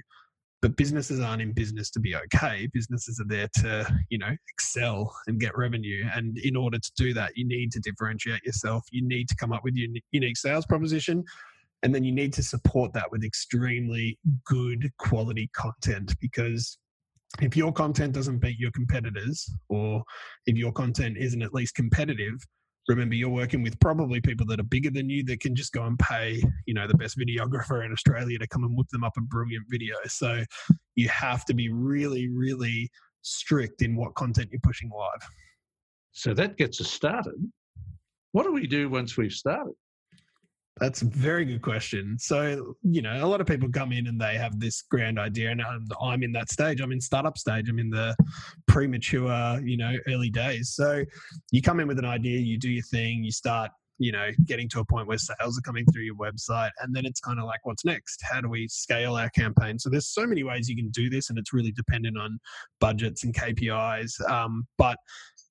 but 0.62 0.76
businesses 0.76 1.20
aren't 1.20 1.42
in 1.42 1.54
business 1.54 1.90
to 1.92 2.00
be 2.00 2.16
okay. 2.16 2.68
Businesses 2.74 3.20
are 3.20 3.28
there 3.28 3.50
to 3.60 3.88
you 4.10 4.18
know 4.18 4.36
excel 4.50 5.14
and 5.28 5.40
get 5.40 5.58
revenue. 5.58 6.06
And 6.14 6.38
in 6.40 6.56
order 6.56 6.80
to 6.80 6.92
do 6.98 7.14
that 7.14 7.32
you 7.36 7.46
need 7.48 7.72
to 7.74 7.80
differentiate 7.80 8.44
yourself. 8.44 8.86
You 8.92 9.08
need 9.08 9.30
to 9.30 9.36
come 9.36 9.54
up 9.54 9.64
with 9.64 9.76
your 9.76 9.90
unique 10.12 10.38
sales 10.38 10.66
proposition. 10.66 11.24
And 11.82 11.96
then 11.96 12.04
you 12.04 12.12
need 12.12 12.34
to 12.34 12.44
support 12.44 12.92
that 12.94 13.10
with 13.10 13.24
extremely 13.24 14.20
good 14.46 14.92
quality 14.98 15.50
content 15.54 16.14
because 16.20 16.78
if 17.42 17.56
your 17.56 17.72
content 17.72 18.14
doesn't 18.14 18.40
beat 18.40 18.60
your 18.60 18.72
competitors 18.72 19.50
or 19.70 20.04
if 20.46 20.58
your 20.58 20.74
content 20.74 21.18
isn't 21.18 21.42
at 21.42 21.54
least 21.54 21.76
competitive 21.76 22.36
remember 22.90 23.16
you're 23.16 23.30
working 23.30 23.62
with 23.62 23.80
probably 23.80 24.20
people 24.20 24.46
that 24.48 24.60
are 24.60 24.64
bigger 24.64 24.90
than 24.90 25.10
you 25.10 25.24
that 25.24 25.40
can 25.40 25.56
just 25.56 25.72
go 25.72 25.84
and 25.84 25.98
pay 26.00 26.42
you 26.66 26.74
know 26.74 26.88
the 26.88 26.98
best 26.98 27.18
videographer 27.18 27.86
in 27.86 27.92
australia 27.92 28.38
to 28.38 28.48
come 28.48 28.64
and 28.64 28.76
whip 28.76 28.88
them 28.90 29.04
up 29.04 29.14
a 29.18 29.22
brilliant 29.22 29.66
video. 29.70 29.96
So 30.08 30.44
you 30.96 31.08
have 31.10 31.46
to 31.46 31.54
be 31.54 31.72
really 31.72 32.30
really 32.30 32.90
strict 33.22 33.82
in 33.82 33.96
what 33.96 34.16
content 34.16 34.50
you're 34.52 34.62
pushing 34.64 34.90
live. 34.90 35.22
So 36.12 36.34
that 36.34 36.58
gets 36.58 36.82
us 36.82 36.90
started. 36.90 37.36
What 38.32 38.44
do 38.44 38.52
we 38.52 38.68
do 38.68 38.90
once 38.90 39.18
we've 39.18 39.32
started 39.32 39.76
that's 40.80 41.02
a 41.02 41.06
very 41.06 41.46
good 41.46 41.62
question. 41.62 42.18
So, 42.20 42.76
you 42.84 43.02
know, 43.02 43.24
a 43.24 43.28
lot 43.28 43.42
of 43.42 43.48
people 43.48 43.70
come 43.70 43.92
in 43.92 44.08
and 44.08 44.20
they 44.20 44.36
have 44.36 44.60
this 44.60 44.82
grand 44.82 45.20
idea, 45.20 45.52
and 45.52 45.62
I'm 46.02 46.24
in 46.24 46.32
that 46.34 46.50
stage. 46.50 46.82
I'm 46.82 46.92
in 46.92 47.02
startup 47.02 47.38
stage. 47.38 47.70
I'm 47.70 47.80
in 47.80 47.90
the 47.90 48.16
premature, 48.68 49.60
you 49.64 49.78
know, 49.78 49.96
early 50.08 50.30
days. 50.30 50.74
So, 50.74 51.04
you 51.52 51.62
come 51.62 51.80
in 51.80 51.88
with 51.88 52.00
an 52.00 52.06
idea, 52.06 52.40
you 52.40 52.58
do 52.58 52.70
your 52.70 52.84
thing, 52.84 53.24
you 53.24 53.32
start, 53.32 53.72
you 53.98 54.12
know, 54.12 54.30
getting 54.46 54.70
to 54.70 54.80
a 54.80 54.86
point 54.86 55.08
where 55.08 55.18
sales 55.18 55.58
are 55.58 55.62
coming 55.62 55.86
through 55.92 56.04
your 56.04 56.16
website, 56.16 56.72
and 56.82 56.96
then 56.96 57.06
it's 57.06 57.20
kind 57.20 57.40
of 57.40 57.46
like, 57.46 57.60
what's 57.64 57.84
next? 57.84 58.22
How 58.24 58.40
do 58.40 58.48
we 58.48 58.68
scale 58.70 59.16
our 59.16 59.30
campaign? 59.30 59.78
So, 59.80 59.90
there's 59.90 60.08
so 60.08 60.26
many 60.26 60.44
ways 60.44 60.70
you 60.70 60.76
can 60.76 60.90
do 60.90 61.10
this, 61.10 61.30
and 61.30 61.38
it's 61.38 61.54
really 61.54 61.72
dependent 61.72 62.18
on 62.18 62.40
budgets 62.80 63.24
and 63.24 63.34
KPIs. 63.34 64.30
Um, 64.30 64.66
but 64.78 64.98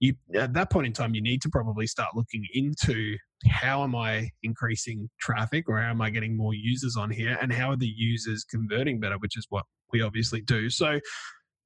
you 0.01 0.15
at 0.35 0.53
that 0.55 0.71
point 0.71 0.87
in 0.87 0.93
time 0.93 1.15
you 1.15 1.23
need 1.23 1.43
to 1.43 1.49
probably 1.49 1.87
start 1.87 2.15
looking 2.15 2.45
into 2.55 3.17
how 3.51 3.83
am 3.83 3.95
i 3.95 4.29
increasing 4.43 5.09
traffic 5.21 5.69
or 5.69 5.81
how 5.81 5.91
am 5.91 6.01
i 6.01 6.11
getting 6.11 6.37
more 6.37 6.55
users 6.55 6.97
on 6.97 7.11
here 7.11 7.39
and 7.41 7.53
how 7.53 7.71
are 7.71 7.77
the 7.77 7.93
users 7.97 8.45
converting 8.45 9.01
better 9.01 9.19
which 9.19 9.37
is 9.37 9.47
what 9.51 9.65
we 9.93 10.03
obviously 10.03 10.41
do. 10.43 10.69
So 10.69 11.01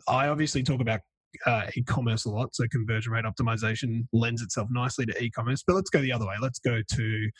i 0.09 0.29
obviously 0.29 0.63
talk 0.63 0.81
about 0.81 1.01
uh, 1.47 1.63
e-commerce 1.77 2.27
a 2.27 2.31
lot 2.31 2.55
so 2.55 2.65
conversion 2.71 3.11
rate 3.13 3.25
optimization 3.25 4.07
lends 4.13 4.43
itself 4.43 4.69
nicely 4.71 5.07
to 5.07 5.23
e-commerce 5.23 5.63
but 5.67 5.75
let's 5.75 5.89
go 5.89 6.01
the 6.01 6.13
other 6.13 6.27
way. 6.27 6.35
Let's 6.41 6.59
go 6.59 6.83
to 6.87 7.31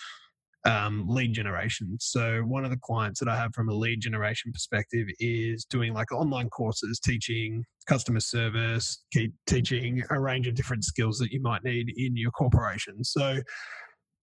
um, 0.65 1.05
lead 1.09 1.33
generation. 1.33 1.97
So 2.01 2.41
one 2.43 2.65
of 2.65 2.71
the 2.71 2.79
clients 2.79 3.19
that 3.21 3.29
I 3.29 3.37
have 3.37 3.53
from 3.55 3.69
a 3.69 3.75
lead 3.75 4.01
generation 4.01 4.53
perspective 4.53 5.07
is 5.19 5.65
doing 5.65 5.93
like 5.93 6.13
online 6.13 6.49
courses, 6.51 7.01
teaching 7.01 7.65
customer 7.87 8.21
service, 8.21 9.05
teaching 9.47 10.03
a 10.11 10.21
range 10.21 10.47
of 10.47 10.55
different 10.55 10.85
skills 10.85 11.19
that 11.19 11.33
you 11.33 11.41
might 11.43 11.65
need 11.65 11.93
in 11.97 12.17
your 12.17 12.31
corporation. 12.31 13.03
So 13.03 13.41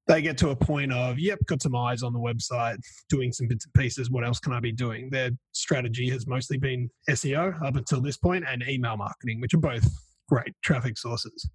they 0.07 0.21
get 0.21 0.37
to 0.39 0.49
a 0.49 0.55
point 0.55 0.91
of, 0.91 1.19
yep, 1.19 1.39
got 1.45 1.61
some 1.61 1.75
eyes 1.75 2.01
on 2.01 2.13
the 2.13 2.19
website, 2.19 2.77
doing 3.09 3.31
some 3.31 3.47
bits 3.47 3.65
and 3.65 3.73
pieces. 3.73 4.09
What 4.09 4.25
else 4.25 4.39
can 4.39 4.53
I 4.53 4.59
be 4.59 4.71
doing? 4.71 5.09
Their 5.11 5.31
strategy 5.51 6.09
has 6.09 6.25
mostly 6.25 6.57
been 6.57 6.89
SEO 7.09 7.63
up 7.63 7.75
until 7.75 8.01
this 8.01 8.17
point 8.17 8.43
and 8.47 8.63
email 8.67 8.97
marketing, 8.97 9.39
which 9.39 9.53
are 9.53 9.59
both 9.59 9.87
great 10.27 10.53
traffic 10.63 10.97
sources. 10.97 11.47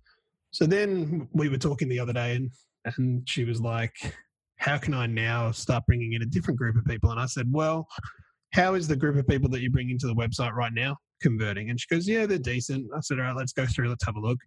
So 0.52 0.66
then 0.66 1.26
we 1.32 1.48
were 1.48 1.58
talking 1.58 1.88
the 1.88 1.98
other 1.98 2.12
day, 2.12 2.36
and, 2.36 2.50
and 2.96 3.28
she 3.28 3.44
was 3.44 3.60
like, 3.60 4.14
How 4.64 4.78
can 4.78 4.94
I 4.94 5.04
now 5.04 5.50
start 5.50 5.84
bringing 5.86 6.14
in 6.14 6.22
a 6.22 6.24
different 6.24 6.58
group 6.58 6.74
of 6.76 6.86
people? 6.86 7.10
And 7.10 7.20
I 7.20 7.26
said, 7.26 7.46
Well, 7.52 7.86
how 8.54 8.72
is 8.72 8.88
the 8.88 8.96
group 8.96 9.16
of 9.16 9.28
people 9.28 9.50
that 9.50 9.60
you 9.60 9.70
bring 9.70 9.90
into 9.90 10.06
the 10.06 10.14
website 10.14 10.54
right 10.54 10.72
now 10.72 10.96
converting? 11.20 11.68
And 11.68 11.78
she 11.78 11.86
goes, 11.94 12.08
Yeah, 12.08 12.24
they're 12.24 12.38
decent. 12.38 12.86
I 12.96 13.00
said, 13.00 13.18
All 13.18 13.26
right, 13.26 13.36
let's 13.36 13.52
go 13.52 13.66
through, 13.66 13.90
let's 13.90 14.06
have 14.06 14.16
a 14.16 14.20
look. 14.20 14.38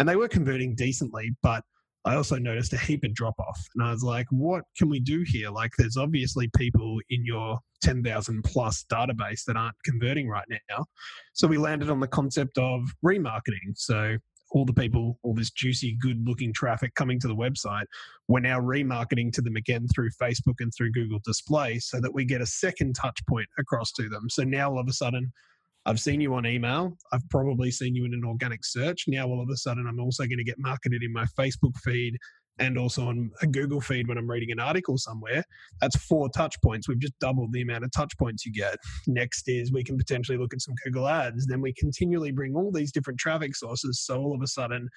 And 0.00 0.08
they 0.08 0.16
were 0.16 0.26
converting 0.26 0.74
decently, 0.74 1.36
but 1.40 1.62
I 2.04 2.16
also 2.16 2.36
noticed 2.36 2.72
a 2.72 2.78
heap 2.78 3.04
of 3.04 3.14
drop 3.14 3.38
off. 3.38 3.60
And 3.76 3.84
I 3.86 3.92
was 3.92 4.02
like, 4.02 4.26
what 4.30 4.64
can 4.76 4.88
we 4.88 5.00
do 5.00 5.22
here? 5.26 5.50
Like, 5.50 5.72
there's 5.76 5.98
obviously 5.98 6.50
people 6.56 6.98
in 7.10 7.24
your 7.26 7.58
10,000 7.82 8.42
plus 8.42 8.86
database 8.90 9.44
that 9.46 9.56
aren't 9.56 9.76
converting 9.84 10.26
right 10.26 10.46
now. 10.70 10.86
So 11.34 11.46
we 11.46 11.58
landed 11.58 11.90
on 11.90 12.00
the 12.00 12.08
concept 12.08 12.56
of 12.56 12.82
remarketing. 13.04 13.76
So 13.76 14.16
all 14.50 14.64
the 14.64 14.72
people, 14.72 15.18
all 15.22 15.34
this 15.34 15.50
juicy, 15.50 15.96
good 16.00 16.26
looking 16.26 16.52
traffic 16.52 16.94
coming 16.94 17.20
to 17.20 17.28
the 17.28 17.36
website, 17.36 17.84
we're 18.28 18.40
now 18.40 18.60
remarketing 18.60 19.32
to 19.32 19.42
them 19.42 19.56
again 19.56 19.86
through 19.94 20.10
Facebook 20.20 20.56
and 20.60 20.72
through 20.74 20.92
Google 20.92 21.20
Display 21.24 21.78
so 21.78 22.00
that 22.00 22.12
we 22.12 22.24
get 22.24 22.40
a 22.40 22.46
second 22.46 22.94
touch 22.94 23.18
point 23.28 23.48
across 23.58 23.92
to 23.92 24.08
them. 24.08 24.28
So 24.28 24.42
now 24.42 24.70
all 24.70 24.80
of 24.80 24.88
a 24.88 24.92
sudden, 24.92 25.32
I've 25.86 26.00
seen 26.00 26.20
you 26.20 26.34
on 26.34 26.46
email. 26.46 26.96
I've 27.12 27.26
probably 27.30 27.70
seen 27.70 27.94
you 27.94 28.04
in 28.04 28.12
an 28.12 28.24
organic 28.24 28.64
search. 28.64 29.04
Now, 29.08 29.26
all 29.26 29.42
of 29.42 29.48
a 29.48 29.56
sudden, 29.56 29.86
I'm 29.86 29.98
also 29.98 30.24
going 30.24 30.38
to 30.38 30.44
get 30.44 30.58
marketed 30.58 31.02
in 31.02 31.12
my 31.12 31.24
Facebook 31.38 31.76
feed 31.78 32.18
and 32.58 32.76
also 32.78 33.08
on 33.08 33.30
a 33.42 33.46
Google 33.46 33.80
feed 33.80 34.08
when 34.08 34.18
I'm 34.18 34.30
reading 34.30 34.50
an 34.50 34.60
article 34.60 34.98
somewhere. 34.98 35.42
That's 35.80 35.96
four 35.96 36.28
touch 36.30 36.60
points. 36.62 36.88
We've 36.88 36.98
just 36.98 37.18
doubled 37.18 37.52
the 37.52 37.62
amount 37.62 37.84
of 37.84 37.92
touch 37.92 38.16
points 38.18 38.44
you 38.44 38.52
get. 38.52 38.76
Next 39.06 39.48
is 39.48 39.72
we 39.72 39.84
can 39.84 39.96
potentially 39.96 40.36
look 40.36 40.52
at 40.52 40.60
some 40.60 40.74
Google 40.84 41.08
ads. 41.08 41.46
Then 41.46 41.60
we 41.60 41.72
continually 41.72 42.32
bring 42.32 42.54
all 42.54 42.70
these 42.70 42.92
different 42.92 43.18
traffic 43.18 43.56
sources. 43.56 44.00
So 44.04 44.20
all 44.20 44.34
of 44.34 44.42
a 44.42 44.46
sudden, 44.46 44.88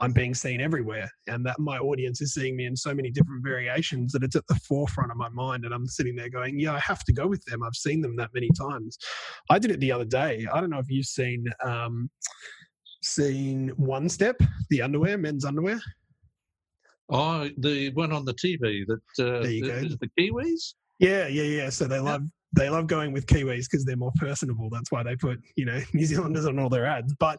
I'm 0.00 0.12
being 0.12 0.34
seen 0.34 0.60
everywhere, 0.60 1.08
and 1.28 1.46
that 1.46 1.60
my 1.60 1.78
audience 1.78 2.20
is 2.20 2.34
seeing 2.34 2.56
me 2.56 2.64
in 2.64 2.74
so 2.74 2.92
many 2.92 3.12
different 3.12 3.44
variations 3.44 4.10
that 4.12 4.24
it's 4.24 4.34
at 4.34 4.46
the 4.48 4.56
forefront 4.56 5.12
of 5.12 5.16
my 5.16 5.28
mind. 5.28 5.64
And 5.64 5.72
I'm 5.72 5.86
sitting 5.86 6.16
there 6.16 6.28
going, 6.28 6.58
"Yeah, 6.58 6.74
I 6.74 6.80
have 6.80 7.04
to 7.04 7.12
go 7.12 7.28
with 7.28 7.44
them. 7.44 7.62
I've 7.62 7.76
seen 7.76 8.00
them 8.00 8.16
that 8.16 8.30
many 8.34 8.48
times." 8.58 8.98
I 9.48 9.60
did 9.60 9.70
it 9.70 9.78
the 9.78 9.92
other 9.92 10.04
day. 10.04 10.46
I 10.52 10.60
don't 10.60 10.70
know 10.70 10.80
if 10.80 10.90
you've 10.90 11.06
seen 11.06 11.44
um, 11.62 12.10
seen 13.02 13.68
One 13.76 14.08
Step, 14.08 14.36
the 14.70 14.82
underwear, 14.82 15.18
men's 15.18 15.44
underwear. 15.44 15.80
Oh, 17.12 17.48
the 17.58 17.90
one 17.92 18.10
on 18.12 18.24
the 18.24 18.32
TV 18.34 18.86
that 18.86 19.24
uh, 19.24 19.42
There 19.42 19.50
you 19.50 19.62
go. 19.66 19.80
the 19.82 20.10
Kiwis. 20.18 20.74
Yeah, 20.98 21.26
yeah, 21.26 21.42
yeah. 21.42 21.68
So 21.70 21.86
they 21.86 21.98
love 21.98 22.22
they 22.54 22.68
love 22.68 22.86
going 22.86 23.12
with 23.12 23.26
Kiwis 23.26 23.64
because 23.70 23.84
they're 23.84 23.96
more 23.96 24.12
personable. 24.16 24.68
That's 24.70 24.92
why 24.92 25.02
they 25.02 25.16
put 25.16 25.40
you 25.56 25.64
know 25.64 25.80
New 25.92 26.06
Zealanders 26.06 26.46
on 26.46 26.58
all 26.58 26.68
their 26.68 26.86
ads. 26.86 27.14
But 27.18 27.38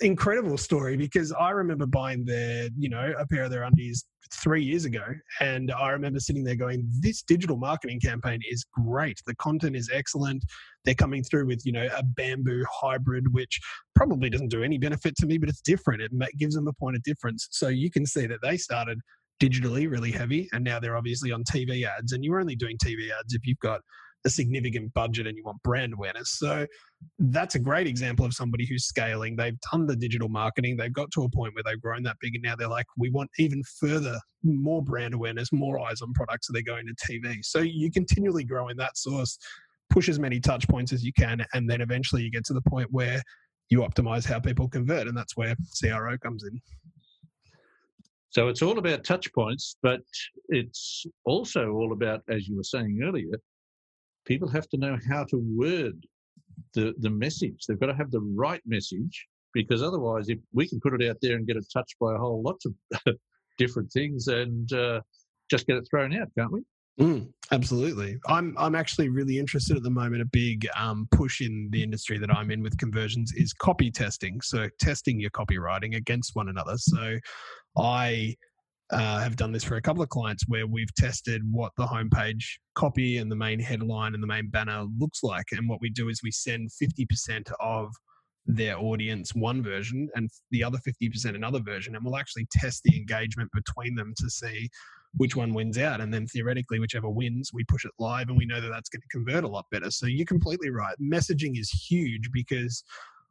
incredible 0.00 0.58
story 0.58 0.96
because 0.96 1.32
I 1.32 1.50
remember 1.50 1.86
buying 1.86 2.24
their 2.24 2.68
you 2.76 2.88
know 2.88 3.14
a 3.18 3.26
pair 3.26 3.44
of 3.44 3.50
their 3.50 3.62
undies 3.62 4.04
three 4.32 4.62
years 4.62 4.84
ago, 4.84 5.04
and 5.40 5.70
I 5.72 5.90
remember 5.90 6.20
sitting 6.20 6.44
there 6.44 6.56
going, 6.56 6.88
"This 7.00 7.22
digital 7.22 7.56
marketing 7.56 8.00
campaign 8.00 8.40
is 8.50 8.64
great. 8.72 9.18
The 9.26 9.34
content 9.36 9.76
is 9.76 9.90
excellent. 9.92 10.44
They're 10.84 10.94
coming 10.94 11.24
through 11.24 11.46
with 11.46 11.64
you 11.64 11.72
know 11.72 11.88
a 11.96 12.02
bamboo 12.02 12.64
hybrid, 12.70 13.32
which 13.32 13.60
probably 13.94 14.28
doesn't 14.28 14.48
do 14.50 14.62
any 14.62 14.78
benefit 14.78 15.16
to 15.16 15.26
me, 15.26 15.38
but 15.38 15.48
it's 15.48 15.60
different. 15.60 16.02
It 16.02 16.12
gives 16.38 16.54
them 16.54 16.68
a 16.68 16.72
point 16.72 16.96
of 16.96 17.02
difference. 17.02 17.48
So 17.50 17.68
you 17.68 17.90
can 17.90 18.06
see 18.06 18.26
that 18.26 18.42
they 18.42 18.56
started." 18.56 19.00
digitally 19.42 19.90
really 19.90 20.12
heavy 20.12 20.48
and 20.52 20.62
now 20.62 20.78
they're 20.78 20.96
obviously 20.96 21.32
on 21.32 21.42
TV 21.42 21.84
ads 21.84 22.12
and 22.12 22.24
you're 22.24 22.38
only 22.38 22.54
doing 22.54 22.78
TV 22.78 23.08
ads 23.10 23.34
if 23.34 23.44
you've 23.44 23.58
got 23.58 23.80
a 24.24 24.30
significant 24.30 24.92
budget 24.94 25.26
and 25.26 25.36
you 25.36 25.44
want 25.44 25.62
brand 25.62 25.92
awareness. 25.92 26.38
So 26.38 26.66
that's 27.18 27.54
a 27.54 27.58
great 27.58 27.86
example 27.86 28.24
of 28.24 28.32
somebody 28.32 28.66
who's 28.66 28.86
scaling. 28.86 29.36
They've 29.36 29.58
done 29.70 29.86
the 29.86 29.96
digital 29.96 30.28
marketing, 30.28 30.76
they've 30.76 30.92
got 30.92 31.10
to 31.12 31.24
a 31.24 31.28
point 31.28 31.54
where 31.54 31.62
they've 31.62 31.80
grown 31.80 32.02
that 32.04 32.16
big, 32.20 32.34
and 32.34 32.42
now 32.42 32.56
they're 32.56 32.68
like, 32.68 32.86
we 32.96 33.10
want 33.10 33.30
even 33.38 33.62
further, 33.78 34.18
more 34.42 34.82
brand 34.82 35.14
awareness, 35.14 35.52
more 35.52 35.78
eyes 35.80 36.00
on 36.00 36.12
products, 36.14 36.46
so 36.46 36.52
they're 36.52 36.62
going 36.62 36.86
to 36.86 37.12
TV. 37.12 37.44
So 37.44 37.60
you 37.60 37.90
continually 37.90 38.44
grow 38.44 38.68
in 38.68 38.76
that 38.78 38.96
source, 38.96 39.38
push 39.90 40.08
as 40.08 40.18
many 40.18 40.40
touch 40.40 40.66
points 40.68 40.92
as 40.92 41.04
you 41.04 41.12
can, 41.12 41.44
and 41.52 41.68
then 41.68 41.80
eventually 41.80 42.22
you 42.22 42.30
get 42.30 42.44
to 42.46 42.54
the 42.54 42.62
point 42.62 42.88
where 42.90 43.20
you 43.68 43.80
optimize 43.80 44.26
how 44.26 44.40
people 44.40 44.68
convert, 44.68 45.06
and 45.06 45.16
that's 45.16 45.36
where 45.36 45.54
CRO 45.78 46.16
comes 46.18 46.44
in. 46.44 46.60
So 48.30 48.48
it's 48.48 48.62
all 48.62 48.78
about 48.78 49.04
touch 49.04 49.32
points, 49.32 49.76
but 49.82 50.00
it's 50.48 51.06
also 51.24 51.70
all 51.70 51.92
about, 51.92 52.22
as 52.28 52.48
you 52.48 52.56
were 52.56 52.64
saying 52.64 53.00
earlier, 53.04 53.38
people 54.24 54.48
have 54.48 54.68
to 54.68 54.76
know 54.76 54.98
how 55.08 55.24
to 55.24 55.36
word 55.56 56.06
the, 56.74 56.94
the 56.98 57.10
message. 57.10 57.64
They've 57.66 57.80
got 57.80 57.86
to 57.86 57.94
have 57.94 58.10
the 58.10 58.20
right 58.20 58.62
message 58.66 59.26
because 59.52 59.82
otherwise, 59.82 60.28
if 60.28 60.38
we 60.52 60.68
can 60.68 60.80
put 60.80 61.00
it 61.00 61.08
out 61.08 61.16
there 61.22 61.36
and 61.36 61.46
get 61.46 61.56
it 61.56 61.66
touched 61.72 61.96
by 62.00 62.14
a 62.14 62.18
whole 62.18 62.42
lot 62.42 62.60
of 62.66 63.14
different 63.58 63.90
things 63.92 64.28
and 64.28 64.72
uh, 64.72 65.00
just 65.50 65.66
get 65.66 65.76
it 65.76 65.86
thrown 65.90 66.14
out, 66.14 66.28
can't 66.36 66.52
we? 66.52 66.62
Mm, 67.00 67.28
absolutely. 67.50 68.16
I'm 68.28 68.54
I'm 68.56 68.76
actually 68.76 69.08
really 69.08 69.38
interested 69.38 69.76
at 69.76 69.82
the 69.82 69.90
moment. 69.90 70.22
A 70.22 70.26
big 70.26 70.68
um, 70.76 71.08
push 71.10 71.40
in 71.40 71.68
the 71.72 71.82
industry 71.82 72.18
that 72.18 72.30
I'm 72.30 72.52
in 72.52 72.62
with 72.62 72.78
conversions 72.78 73.32
is 73.32 73.52
copy 73.52 73.90
testing. 73.90 74.40
So 74.42 74.68
testing 74.78 75.18
your 75.18 75.30
copywriting 75.30 75.96
against 75.96 76.36
one 76.36 76.48
another. 76.48 76.76
So 76.76 77.18
I 77.76 78.36
uh, 78.90 79.18
have 79.20 79.36
done 79.36 79.52
this 79.52 79.64
for 79.64 79.76
a 79.76 79.82
couple 79.82 80.02
of 80.02 80.08
clients 80.08 80.44
where 80.46 80.66
we've 80.66 80.94
tested 80.94 81.42
what 81.50 81.72
the 81.76 81.86
homepage 81.86 82.44
copy 82.74 83.18
and 83.18 83.30
the 83.30 83.36
main 83.36 83.58
headline 83.58 84.14
and 84.14 84.22
the 84.22 84.26
main 84.26 84.48
banner 84.48 84.84
looks 84.98 85.22
like. 85.22 85.46
And 85.52 85.68
what 85.68 85.80
we 85.80 85.90
do 85.90 86.08
is 86.08 86.20
we 86.22 86.30
send 86.30 86.70
50% 86.70 87.50
of 87.60 87.90
their 88.46 88.78
audience 88.78 89.34
one 89.34 89.62
version 89.62 90.08
and 90.14 90.28
the 90.50 90.62
other 90.62 90.78
50% 90.78 91.34
another 91.34 91.60
version. 91.60 91.96
And 91.96 92.04
we'll 92.04 92.16
actually 92.16 92.46
test 92.52 92.82
the 92.84 92.96
engagement 92.96 93.50
between 93.54 93.94
them 93.94 94.12
to 94.18 94.28
see 94.28 94.68
which 95.16 95.34
one 95.34 95.54
wins 95.54 95.78
out. 95.78 96.00
And 96.00 96.12
then 96.12 96.26
theoretically, 96.26 96.78
whichever 96.78 97.08
wins, 97.08 97.52
we 97.54 97.64
push 97.64 97.84
it 97.84 97.92
live 97.98 98.28
and 98.28 98.36
we 98.36 98.46
know 98.46 98.60
that 98.60 98.68
that's 98.68 98.90
going 98.90 99.00
to 99.00 99.08
convert 99.08 99.44
a 99.44 99.48
lot 99.48 99.64
better. 99.70 99.90
So 99.90 100.06
you're 100.06 100.26
completely 100.26 100.70
right. 100.70 100.96
Messaging 101.00 101.58
is 101.58 101.70
huge 101.70 102.30
because 102.32 102.84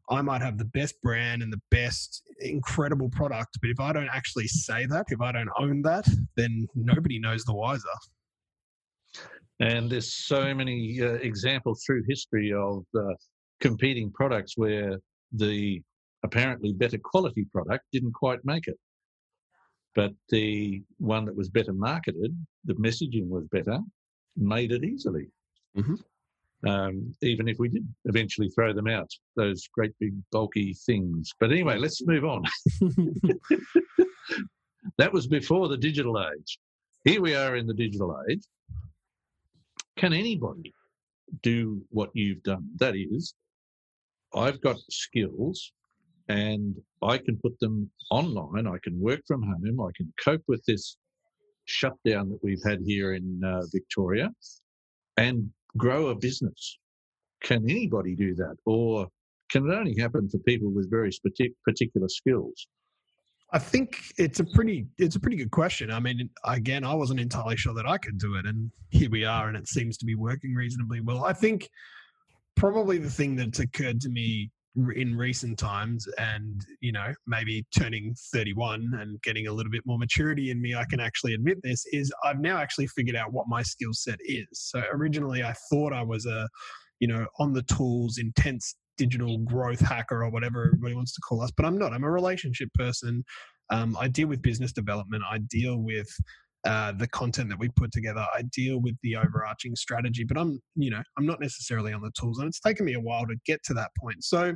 I 0.09 0.21
might 0.21 0.41
have 0.41 0.57
the 0.57 0.65
best 0.65 1.01
brand 1.01 1.41
and 1.41 1.51
the 1.51 1.61
best 1.71 2.23
incredible 2.39 3.09
product, 3.09 3.57
but 3.61 3.69
if 3.69 3.79
I 3.79 3.93
don't 3.93 4.09
actually 4.09 4.47
say 4.47 4.85
that, 4.87 5.05
if 5.09 5.21
I 5.21 5.31
don't 5.31 5.49
own 5.57 5.81
that, 5.83 6.07
then 6.35 6.67
nobody 6.75 7.19
knows 7.19 7.43
the 7.45 7.53
wiser. 7.53 7.87
And 9.59 9.89
there's 9.89 10.13
so 10.13 10.53
many 10.53 11.01
uh, 11.01 11.13
examples 11.13 11.83
through 11.85 12.03
history 12.07 12.51
of 12.53 12.83
uh, 12.97 13.13
competing 13.61 14.11
products 14.11 14.57
where 14.57 14.99
the 15.31 15.81
apparently 16.23 16.73
better 16.73 16.97
quality 16.97 17.45
product 17.51 17.85
didn't 17.93 18.13
quite 18.13 18.39
make 18.43 18.67
it. 18.67 18.77
But 19.95 20.13
the 20.29 20.83
one 20.97 21.25
that 21.25 21.35
was 21.35 21.49
better 21.49 21.73
marketed, 21.73 22.35
the 22.65 22.73
messaging 22.75 23.27
was 23.27 23.45
better, 23.51 23.79
made 24.35 24.71
it 24.71 24.83
easily. 24.83 25.27
Mhm. 25.77 26.01
Um, 26.65 27.13
even 27.21 27.49
if 27.49 27.59
we 27.59 27.67
did 27.67 27.85
eventually 28.05 28.49
throw 28.49 28.73
them 28.73 28.87
out, 28.87 29.09
those 29.35 29.67
great 29.73 29.91
big 29.99 30.13
bulky 30.31 30.73
things. 30.85 31.31
But 31.39 31.51
anyway, 31.51 31.77
let's 31.77 32.05
move 32.05 32.23
on. 32.23 32.43
that 34.97 35.11
was 35.11 35.27
before 35.27 35.67
the 35.67 35.77
digital 35.77 36.19
age. 36.19 36.59
Here 37.03 37.21
we 37.21 37.35
are 37.35 37.57
in 37.57 37.67
the 37.67 37.73
digital 37.73 38.17
age. 38.29 38.43
Can 39.97 40.13
anybody 40.13 40.73
do 41.41 41.81
what 41.89 42.09
you've 42.13 42.43
done? 42.43 42.69
That 42.77 42.95
is, 42.95 43.35
I've 44.33 44.61
got 44.61 44.77
skills 44.89 45.71
and 46.29 46.75
I 47.01 47.17
can 47.17 47.37
put 47.37 47.59
them 47.59 47.89
online. 48.09 48.67
I 48.67 48.77
can 48.83 48.99
work 48.99 49.21
from 49.27 49.43
home. 49.43 49.81
I 49.81 49.91
can 49.95 50.13
cope 50.23 50.43
with 50.47 50.63
this 50.65 50.97
shutdown 51.65 52.29
that 52.29 52.39
we've 52.43 52.63
had 52.65 52.79
here 52.85 53.13
in 53.13 53.41
uh, 53.45 53.61
Victoria 53.71 54.29
and 55.17 55.49
grow 55.77 56.07
a 56.07 56.15
business. 56.15 56.77
Can 57.43 57.69
anybody 57.69 58.15
do 58.15 58.35
that? 58.35 58.55
Or 58.65 59.07
can 59.51 59.69
it 59.69 59.73
only 59.73 59.95
happen 59.99 60.29
for 60.29 60.39
people 60.39 60.71
with 60.71 60.89
very 60.89 61.11
particular 61.65 62.07
skills? 62.07 62.67
I 63.51 63.59
think 63.59 63.99
it's 64.17 64.39
a 64.39 64.43
pretty 64.43 64.87
it's 64.97 65.15
a 65.15 65.19
pretty 65.19 65.37
good 65.37 65.51
question. 65.51 65.91
I 65.91 65.99
mean, 65.99 66.27
again, 66.43 66.83
I 66.83 66.95
wasn't 66.95 67.19
entirely 67.19 67.55
sure 67.55 67.75
that 67.75 67.87
I 67.87 67.99
could 67.99 68.17
do 68.17 68.35
it, 68.35 68.47
and 68.47 68.71
here 68.89 69.11
we 69.11 69.25
are, 69.25 69.47
and 69.47 69.55
it 69.55 69.67
seems 69.67 69.95
to 69.99 70.05
be 70.05 70.15
working 70.15 70.55
reasonably 70.55 71.01
well. 71.01 71.23
I 71.23 71.33
think 71.33 71.69
probably 72.55 72.97
the 72.97 73.11
thing 73.11 73.35
that's 73.35 73.59
occurred 73.59 74.01
to 74.01 74.09
me 74.09 74.49
in 74.95 75.15
recent 75.15 75.59
times, 75.59 76.07
and 76.17 76.61
you 76.81 76.91
know, 76.91 77.13
maybe 77.27 77.65
turning 77.77 78.15
31 78.33 78.91
and 78.99 79.21
getting 79.21 79.47
a 79.47 79.51
little 79.51 79.71
bit 79.71 79.83
more 79.85 79.99
maturity 79.99 80.49
in 80.51 80.61
me, 80.61 80.75
I 80.75 80.85
can 80.89 80.99
actually 80.99 81.33
admit 81.33 81.57
this 81.63 81.85
is 81.91 82.11
I've 82.23 82.39
now 82.39 82.57
actually 82.57 82.87
figured 82.87 83.15
out 83.15 83.33
what 83.33 83.47
my 83.47 83.61
skill 83.61 83.93
set 83.93 84.19
is. 84.21 84.47
So 84.53 84.83
originally, 84.91 85.43
I 85.43 85.53
thought 85.71 85.93
I 85.93 86.03
was 86.03 86.25
a 86.25 86.47
you 86.99 87.07
know 87.07 87.27
on 87.39 87.53
the 87.53 87.63
tools 87.63 88.17
intense 88.17 88.75
digital 88.97 89.39
growth 89.39 89.79
hacker 89.79 90.23
or 90.23 90.29
whatever 90.29 90.65
everybody 90.65 90.93
wants 90.93 91.13
to 91.15 91.21
call 91.27 91.41
us 91.41 91.49
but 91.57 91.65
i'm 91.65 91.77
not. 91.77 91.93
I'm 91.93 92.03
a 92.03 92.11
relationship 92.11 92.69
person. 92.75 93.23
Um, 93.69 93.97
i 93.99 94.07
deal 94.07 94.27
with 94.27 94.41
business 94.41 94.71
development. 94.71 95.23
I 95.29 95.39
deal 95.49 95.77
with 95.77 96.07
uh, 96.65 96.93
the 96.93 97.07
content 97.07 97.49
that 97.49 97.59
we 97.59 97.69
put 97.69 97.91
together. 97.91 98.25
I 98.33 98.43
deal 98.53 98.79
with 98.79 98.95
the 99.03 99.17
overarching 99.17 99.75
strategy, 99.75 100.23
but 100.23 100.37
I'm, 100.37 100.61
you 100.75 100.89
know, 100.89 101.01
I'm 101.17 101.25
not 101.25 101.41
necessarily 101.41 101.93
on 101.93 102.01
the 102.01 102.11
tools, 102.19 102.39
and 102.39 102.47
it's 102.47 102.59
taken 102.59 102.85
me 102.85 102.93
a 102.93 102.99
while 102.99 103.25
to 103.27 103.35
get 103.45 103.61
to 103.65 103.73
that 103.75 103.91
point. 103.99 104.23
So 104.23 104.53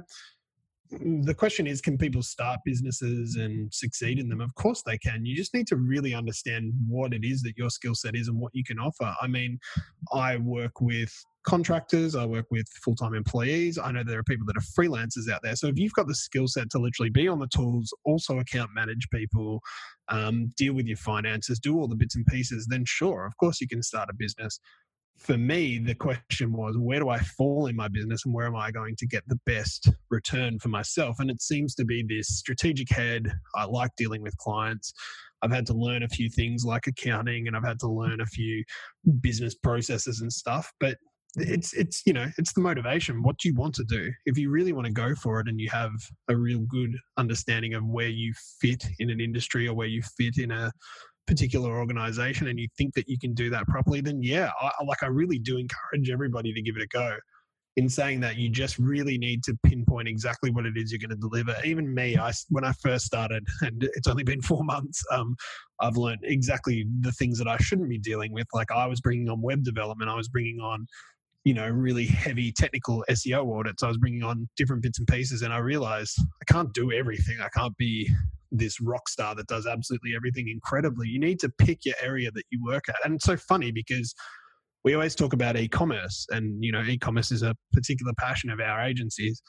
the 0.92 1.34
question 1.34 1.68
is 1.68 1.82
can 1.82 1.98
people 1.98 2.24
start 2.24 2.60
businesses 2.64 3.36
and 3.36 3.74
succeed 3.74 4.20
in 4.20 4.30
them? 4.30 4.42
Of 4.42 4.56
course 4.56 4.84
they 4.84 4.98
can. 4.98 5.26
You 5.26 5.36
just 5.36 5.54
need 5.54 5.68
to 5.68 5.76
really 5.76 6.14
understand 6.14 6.74
what 6.88 7.14
it 7.14 7.24
is 7.24 7.42
that 7.42 7.58
your 7.58 7.70
skill 7.70 7.96
set 7.96 8.16
is 8.16 8.28
and 8.28 8.40
what 8.40 8.54
you 8.54 8.64
can 8.64 8.80
offer. 8.80 9.14
I 9.22 9.28
mean 9.28 9.60
i 10.14 10.38
work 10.38 10.80
with 10.80 11.14
contractors 11.46 12.16
i 12.16 12.26
work 12.26 12.46
with 12.52 12.68
full-time 12.84 13.14
employees. 13.14 13.78
I 13.78 13.92
know 13.92 14.04
there 14.04 14.20
are 14.20 14.24
people 14.24 14.46
that 14.48 14.58
are 14.58 14.84
freelancers 14.84 15.30
out 15.32 15.42
there. 15.44 15.56
So 15.56 15.68
if 15.68 15.78
you've 15.78 15.94
got 15.94 16.08
the 16.08 16.16
skill 16.16 16.48
set 16.48 16.70
to 16.72 16.80
literally 16.80 17.10
be 17.10 17.28
on 17.28 17.40
the 17.40 17.48
tools 17.48 17.94
also 18.06 18.40
account 18.40 18.72
manage 18.74 19.10
people 19.10 19.62
um, 20.10 20.50
deal 20.56 20.74
with 20.74 20.86
your 20.88 20.98
finances 20.98 21.60
do 21.60 21.78
all 21.78 21.88
the 21.88 21.96
bits 21.96 22.16
and 22.16 22.26
pieces 22.26 22.66
then 22.70 22.86
sure 22.86 23.26
of 23.26 23.36
course 23.38 23.60
you 23.60 23.68
can 23.68 23.84
start 23.84 24.10
a 24.10 24.14
business 24.14 24.60
for 25.18 25.38
me, 25.38 25.80
the 25.80 25.96
question 25.96 26.54
was, 26.54 26.78
where 26.78 27.00
do 27.00 27.10
I 27.10 27.20
fall 27.20 27.68
in 27.68 27.76
my 27.76 27.88
business 27.88 28.24
and 28.26 28.34
where 28.34 28.46
am 28.46 28.56
I 28.56 28.72
going 28.72 28.96
to 28.98 29.08
get 29.08 29.24
the 29.28 29.40
best 29.46 29.90
return 30.10 30.60
for 30.60 30.70
myself? 30.70 31.18
And 31.20 31.30
it 31.30 31.42
seems 31.42 31.76
to 31.76 31.86
be 31.86 32.04
this 32.08 32.28
strategic 32.28 32.90
head. 32.90 33.32
I 33.56 33.66
like 33.66 33.92
dealing 33.98 34.22
with 34.22 34.38
clients. 34.38 34.94
I've 35.42 35.52
had 35.52 35.66
to 35.68 35.74
learn 35.74 36.04
a 36.04 36.10
few 36.10 36.30
things 36.30 36.66
like 36.66 36.88
accounting 36.88 37.48
and 37.48 37.56
I've 37.56 37.66
had 37.66 37.80
to 37.80 37.90
learn 37.90 38.22
a 38.22 38.26
few 38.26 38.64
business 39.22 39.56
processes 39.56 40.22
and 40.22 40.32
stuff. 40.32 40.72
But 40.80 40.98
mm-hmm. 41.38 41.54
it's 41.54 41.74
it's 41.74 42.04
you 42.06 42.14
know 42.14 42.28
it's 42.38 42.54
the 42.54 42.62
motivation 42.62 43.22
what 43.22 43.38
do 43.38 43.50
you 43.50 43.56
want 43.56 43.76
to 43.76 43.84
do 43.84 44.12
if 44.26 44.38
you 44.38 44.50
really 44.50 44.74
want 44.74 44.88
to 44.88 44.94
go 44.94 45.14
for 45.14 45.40
it 45.40 45.48
and 45.48 45.60
you 45.60 45.70
have 45.70 45.92
a 46.30 46.36
real 46.36 46.62
good 46.62 46.96
understanding 47.18 47.76
of 47.76 47.86
where 47.86 48.08
you 48.08 48.34
fit 48.60 48.84
in 49.00 49.10
an 49.10 49.20
industry 49.20 49.68
or 49.68 49.76
where 49.76 49.88
you 49.88 50.02
fit 50.18 50.38
in 50.38 50.52
a 50.52 50.72
particular 51.28 51.78
organization 51.78 52.48
and 52.48 52.58
you 52.58 52.68
think 52.78 52.94
that 52.96 53.08
you 53.08 53.20
can 53.20 53.34
do 53.34 53.50
that 53.50 53.68
properly, 53.68 54.02
then 54.02 54.24
yeah, 54.24 54.50
I, 54.60 54.72
like 54.86 55.04
I 55.04 55.08
really 55.08 55.38
do 55.38 55.58
encourage 55.58 56.10
everybody 56.10 56.54
to 56.54 56.62
give 56.62 56.76
it 56.78 56.82
a 56.82 56.88
go. 56.88 57.18
In 57.76 57.88
saying 57.88 58.22
that, 58.22 58.38
you 58.38 58.50
just 58.50 58.80
really 58.80 59.20
need 59.20 59.44
to 59.44 59.56
pinpoint 59.64 60.08
exactly 60.08 60.50
what 60.50 60.66
it 60.66 60.74
is 60.76 60.92
you're 60.92 60.98
going 60.98 61.12
to 61.12 61.16
deliver. 61.16 61.56
Even 61.64 61.94
me, 61.94 62.18
I 62.18 62.32
when 62.50 62.64
I 62.64 62.72
first 62.82 63.06
started, 63.06 63.46
and 63.62 63.88
it's 63.94 64.08
only 64.08 64.24
been 64.24 64.42
four 64.42 64.64
months, 64.64 65.04
um, 65.12 65.36
I've 65.80 65.96
learned 65.96 66.22
exactly 66.24 66.88
the 67.02 67.12
things 67.12 67.38
that 67.38 67.48
I 67.48 67.58
shouldn't 67.58 67.88
be 67.88 68.00
dealing 68.00 68.34
with. 68.34 68.48
Like 68.52 68.72
I 68.72 68.88
was 68.88 69.00
bringing 69.00 69.30
on 69.30 69.44
web 69.44 69.64
development, 69.64 70.10
I 70.10 70.16
was 70.16 70.28
bringing 70.28 70.60
on 70.60 70.88
you 71.44 71.54
know 71.54 71.68
really 71.68 72.08
heavy 72.08 72.52
technical 72.52 73.06
SEO 73.12 73.60
audits. 73.60 73.84
I 73.84 73.88
was 73.88 73.98
bringing 73.98 74.24
on 74.24 74.50
different 74.58 74.82
bits 74.82 74.98
and 74.98 75.08
pieces, 75.08 75.44
and 75.44 75.54
I 75.54 75.60
realized 75.60 76.20
I 76.20 76.52
can't 76.52 76.74
do 76.74 76.92
everything. 76.92 77.38
I 77.42 77.50
can't 77.50 77.78
be 77.78 78.10
this 78.52 78.80
rock 78.82 79.10
star 79.10 79.36
that 79.36 79.48
does 79.48 79.68
absolutely 79.68 80.16
everything 80.16 80.50
incredibly. 80.50 81.08
You 81.08 81.20
need 81.20 81.40
to 81.40 81.50
pick 81.58 81.86
your 81.86 81.96
area 82.02 82.32
that 82.32 82.44
you 82.50 82.64
work 82.64 82.90
at. 82.90 82.96
And 83.04 83.16
it's 83.16 83.26
so 83.26 83.38
funny 83.38 83.72
because 83.72 84.14
we 84.84 84.94
always 84.94 85.16
talk 85.16 85.34
about 85.34 85.58
e-commerce 85.58 86.26
and 86.30 86.64
you 86.64 86.72
know 86.72 86.82
e-commerce 86.82 87.32
is 87.32 87.44
a 87.44 87.54
particular 87.74 88.14
passion 88.18 88.50
of 88.50 88.62
our 88.62 88.82
agencies 88.82 89.42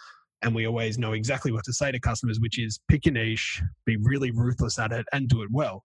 and 0.42 0.52
we 0.52 0.66
always 0.66 0.98
know 0.98 1.12
exactly 1.12 1.52
what 1.52 1.64
to 1.64 1.72
say 1.72 1.92
to 1.92 2.00
customers 2.00 2.40
which 2.40 2.58
is 2.58 2.80
pick 2.88 3.06
your 3.06 3.12
niche 3.12 3.62
be 3.87 3.96
really 4.02 4.32
ruthless 4.32 4.80
at 4.80 4.90
it 4.90 5.06
and 5.12 5.28
do 5.28 5.42
it 5.42 5.48
well 5.52 5.84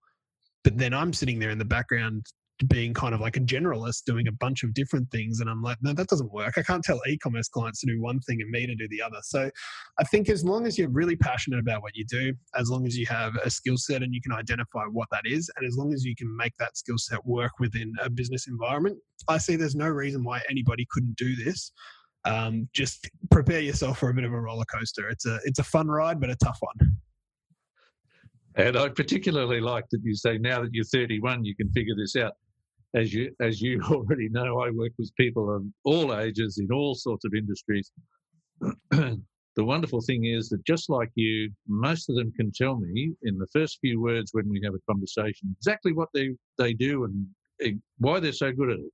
but 0.64 0.76
then 0.78 0.92
i'm 0.92 1.14
sitting 1.14 1.38
there 1.38 1.52
in 1.52 1.60
the 1.60 1.66
background 1.66 2.26
being 2.68 2.94
kind 2.94 3.14
of 3.14 3.22
like 3.22 3.38
a 3.38 3.40
generalist 3.40 4.04
doing 4.06 4.28
a 4.28 4.32
bunch 4.32 4.64
of 4.64 4.74
different 4.74 5.10
things 5.12 5.40
and 5.40 5.50
i'm 5.50 5.62
like 5.62 5.78
no 5.82 5.94
that 5.94 6.08
doesn't 6.08 6.32
work. 6.32 6.54
I 6.58 6.62
can't 6.62 6.84
tell 6.84 7.00
e-commerce 7.08 7.48
clients 7.48 7.82
to 7.82 7.88
do 7.88 8.02
one 8.02 8.20
thing 8.22 8.42
and 8.42 8.50
me 8.50 8.66
to 8.66 8.76
do 8.76 8.88
the 8.90 9.02
other. 9.02 9.20
So 9.24 9.50
i 10.00 10.04
think 10.04 10.30
as 10.30 10.44
long 10.44 10.68
as 10.68 10.78
you're 10.78 10.90
really 10.90 11.16
passionate 11.16 11.60
about 11.60 11.82
what 11.82 11.96
you 11.96 12.06
do 12.06 12.34
as 12.56 12.70
long 12.70 12.86
as 12.86 12.98
you 12.98 13.06
have 13.08 13.36
a 13.44 13.50
skill 13.50 13.78
set 13.78 14.04
and 14.04 14.14
you 14.14 14.22
can 14.22 14.32
identify 14.32 14.84
what 14.92 15.08
that 15.12 15.24
is 15.26 15.50
and 15.58 15.66
as 15.66 15.78
long 15.78 15.94
as 15.94 16.04
you 16.04 16.16
can 16.16 16.36
make 16.36 16.54
that 16.58 16.78
skill 16.78 16.98
set 16.98 17.26
work 17.26 17.52
within 17.60 17.94
a 18.02 18.10
business 18.10 18.48
environment 18.48 18.98
i 19.28 19.38
see 19.38 19.56
there's 19.56 19.76
no 19.76 19.88
reason 19.88 20.24
why 20.24 20.42
anybody 20.50 20.86
couldn't 20.90 21.16
do 21.16 21.36
this. 21.36 21.72
Um, 22.26 22.70
just 22.74 23.10
prepare 23.32 23.60
yourself 23.60 24.00
for 24.00 24.10
a 24.10 24.14
bit 24.14 24.24
of 24.24 24.32
a 24.32 24.40
roller 24.40 24.66
coaster. 24.66 25.10
It's 25.10 25.26
a 25.26 25.40
it's 25.44 25.60
a 25.60 25.64
fun 25.64 25.88
ride 25.88 26.20
but 26.20 26.30
a 26.30 26.36
tough 26.38 26.58
one. 26.62 26.98
And 28.56 28.78
I 28.78 28.90
particularly 28.90 29.60
like 29.60 29.86
that 29.92 30.02
you 30.04 30.16
say 30.16 30.38
now 30.38 30.62
that 30.62 30.70
you're 30.74 30.86
31, 30.86 31.44
you 31.44 31.56
can 31.56 31.70
figure 31.72 31.96
this 31.98 32.16
out 32.16 32.34
as 32.96 33.14
you 33.14 33.36
as 33.40 33.62
you 33.62 33.82
already 33.92 34.30
know, 34.30 34.62
I 34.62 34.70
work 34.70 34.92
with 34.98 35.16
people 35.16 35.54
of 35.54 35.64
all 35.84 36.16
ages 36.16 36.58
in 36.60 36.72
all 36.72 36.96
sorts 36.96 37.26
of 37.26 37.34
industries. 37.34 37.92
the 39.56 39.64
wonderful 39.64 40.02
thing 40.02 40.26
is 40.26 40.50
that 40.50 40.64
just 40.66 40.90
like 40.90 41.10
you, 41.16 41.52
most 41.68 42.10
of 42.10 42.16
them 42.16 42.32
can 42.34 42.52
tell 42.52 42.78
me 42.78 43.14
in 43.24 43.38
the 43.38 43.48
first 43.54 43.80
few 43.82 44.02
words 44.02 44.32
when 44.34 44.50
we 44.50 44.62
have 44.64 44.74
a 44.74 44.92
conversation 44.92 45.56
exactly 45.60 45.94
what 45.94 46.10
they, 46.14 46.30
they 46.58 46.74
do 46.74 47.04
and 47.04 47.28
eh, 47.62 47.72
why 48.00 48.20
they're 48.20 48.32
so 48.32 48.52
good 48.52 48.72
at 48.72 48.80
it. 48.80 48.92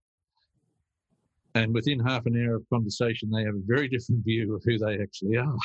And 1.56 1.74
within 1.74 2.00
half 2.00 2.26
an 2.26 2.36
hour 2.36 2.56
of 2.56 2.64
conversation, 2.72 3.32
they 3.32 3.44
have 3.44 3.56
a 3.56 3.62
very 3.66 3.88
different 3.88 4.24
view 4.24 4.56
of 4.56 4.62
who 4.66 4.78
they 4.78 5.02
actually 5.02 5.38
are. 5.38 5.56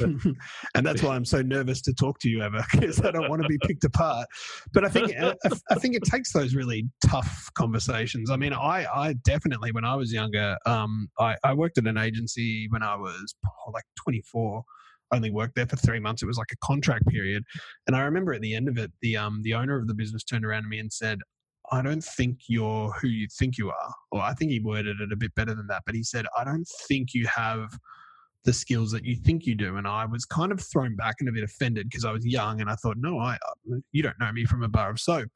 and 0.74 0.86
that's 0.86 1.02
why 1.02 1.16
I'm 1.16 1.24
so 1.24 1.42
nervous 1.42 1.82
to 1.82 1.94
talk 1.94 2.18
to 2.20 2.28
you, 2.28 2.42
ever 2.42 2.64
because 2.72 3.00
I 3.04 3.10
don't 3.10 3.28
want 3.28 3.42
to 3.42 3.48
be 3.48 3.58
picked 3.66 3.84
apart. 3.84 4.26
But 4.72 4.84
I 4.84 4.88
think 4.88 5.12
I 5.16 5.74
think 5.74 5.96
it 5.96 6.04
takes 6.04 6.32
those 6.32 6.54
really 6.54 6.88
tough 7.04 7.48
conversations. 7.54 8.30
I 8.30 8.36
mean, 8.36 8.52
I 8.52 8.86
I 8.94 9.12
definitely 9.24 9.72
when 9.72 9.84
I 9.84 9.96
was 9.96 10.12
younger, 10.12 10.56
um, 10.66 11.08
I, 11.18 11.36
I 11.44 11.54
worked 11.54 11.78
at 11.78 11.86
an 11.86 11.98
agency 11.98 12.68
when 12.70 12.82
I 12.82 12.96
was 12.96 13.34
oh, 13.44 13.70
like 13.72 13.84
24 14.04 14.62
only 15.14 15.30
worked 15.30 15.54
there 15.56 15.66
for 15.66 15.76
three 15.76 16.00
months. 16.00 16.22
It 16.22 16.26
was 16.26 16.38
like 16.38 16.52
a 16.52 16.66
contract 16.66 17.06
period, 17.06 17.42
and 17.86 17.96
I 17.96 18.02
remember 18.02 18.32
at 18.32 18.40
the 18.40 18.54
end 18.54 18.68
of 18.68 18.78
it, 18.78 18.90
the 19.02 19.16
um 19.16 19.40
the 19.42 19.54
owner 19.54 19.76
of 19.76 19.88
the 19.88 19.94
business 19.94 20.24
turned 20.24 20.44
around 20.44 20.62
to 20.62 20.68
me 20.68 20.78
and 20.78 20.92
said, 20.92 21.18
I 21.72 21.80
don't 21.80 22.04
think 22.04 22.40
you're 22.48 22.92
who 22.92 23.08
you 23.08 23.26
think 23.38 23.56
you 23.56 23.70
are. 23.70 23.94
Or 24.12 24.20
I 24.20 24.34
think 24.34 24.50
he 24.50 24.60
worded 24.60 25.00
it 25.00 25.10
a 25.10 25.16
bit 25.16 25.34
better 25.34 25.54
than 25.54 25.66
that, 25.68 25.82
but 25.86 25.94
he 25.94 26.04
said, 26.04 26.26
I 26.36 26.44
don't 26.44 26.68
think 26.86 27.14
you 27.14 27.26
have 27.26 27.76
the 28.44 28.52
skills 28.52 28.90
that 28.92 29.04
you 29.04 29.16
think 29.16 29.46
you 29.46 29.54
do. 29.54 29.76
And 29.76 29.88
I 29.88 30.04
was 30.04 30.26
kind 30.26 30.52
of 30.52 30.60
thrown 30.60 30.96
back 30.96 31.16
and 31.20 31.28
a 31.28 31.32
bit 31.32 31.44
offended 31.44 31.88
because 31.88 32.04
I 32.04 32.12
was 32.12 32.26
young 32.26 32.60
and 32.60 32.68
I 32.68 32.74
thought, 32.74 32.96
no, 32.98 33.18
I, 33.18 33.34
uh, 33.34 33.76
you 33.92 34.02
don't 34.02 34.18
know 34.20 34.30
me 34.32 34.44
from 34.44 34.62
a 34.62 34.68
bar 34.68 34.90
of 34.90 35.00
soap. 35.00 35.28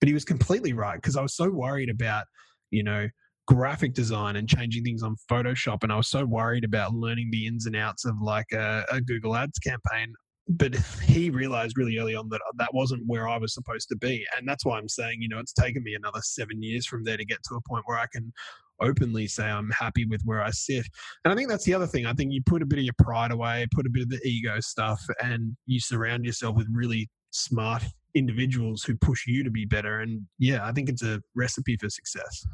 But 0.00 0.08
he 0.08 0.14
was 0.14 0.24
completely 0.24 0.72
right 0.72 0.96
because 0.96 1.16
I 1.16 1.22
was 1.22 1.36
so 1.36 1.48
worried 1.50 1.88
about, 1.88 2.24
you 2.70 2.82
know, 2.82 3.08
graphic 3.46 3.94
design 3.94 4.36
and 4.36 4.48
changing 4.48 4.82
things 4.82 5.02
on 5.02 5.16
Photoshop. 5.30 5.84
And 5.84 5.92
I 5.92 5.96
was 5.96 6.08
so 6.08 6.24
worried 6.24 6.64
about 6.64 6.94
learning 6.94 7.28
the 7.30 7.46
ins 7.46 7.66
and 7.66 7.76
outs 7.76 8.04
of 8.04 8.20
like 8.20 8.50
a, 8.52 8.84
a 8.90 9.00
Google 9.00 9.36
Ads 9.36 9.58
campaign 9.60 10.14
but 10.48 10.74
he 11.02 11.30
realized 11.30 11.76
really 11.76 11.98
early 11.98 12.14
on 12.14 12.28
that 12.30 12.40
that 12.56 12.72
wasn't 12.72 13.02
where 13.06 13.28
I 13.28 13.38
was 13.38 13.54
supposed 13.54 13.88
to 13.90 13.96
be. 13.96 14.24
And 14.36 14.48
that's 14.48 14.64
why 14.64 14.78
I'm 14.78 14.88
saying, 14.88 15.18
you 15.20 15.28
know, 15.28 15.38
it's 15.38 15.52
taken 15.52 15.82
me 15.82 15.94
another 15.94 16.20
seven 16.22 16.62
years 16.62 16.86
from 16.86 17.04
there 17.04 17.16
to 17.16 17.24
get 17.24 17.42
to 17.48 17.56
a 17.56 17.68
point 17.68 17.84
where 17.86 17.98
I 17.98 18.06
can 18.12 18.32
openly 18.80 19.26
say 19.26 19.44
I'm 19.44 19.70
happy 19.70 20.04
with 20.04 20.22
where 20.24 20.42
I 20.42 20.50
sit. 20.50 20.86
And 21.24 21.32
I 21.32 21.36
think 21.36 21.48
that's 21.48 21.64
the 21.64 21.74
other 21.74 21.86
thing. 21.86 22.06
I 22.06 22.12
think 22.12 22.32
you 22.32 22.42
put 22.44 22.62
a 22.62 22.66
bit 22.66 22.78
of 22.78 22.84
your 22.84 22.94
pride 22.98 23.30
away, 23.30 23.66
put 23.74 23.86
a 23.86 23.90
bit 23.90 24.02
of 24.02 24.10
the 24.10 24.20
ego 24.24 24.60
stuff, 24.60 25.02
and 25.22 25.56
you 25.66 25.80
surround 25.80 26.24
yourself 26.24 26.56
with 26.56 26.66
really 26.70 27.08
smart 27.30 27.84
individuals 28.14 28.82
who 28.82 28.96
push 28.96 29.26
you 29.26 29.44
to 29.44 29.50
be 29.50 29.64
better. 29.64 30.00
And 30.00 30.22
yeah, 30.38 30.66
I 30.66 30.72
think 30.72 30.88
it's 30.88 31.02
a 31.02 31.20
recipe 31.34 31.76
for 31.76 31.88
success. 31.88 32.46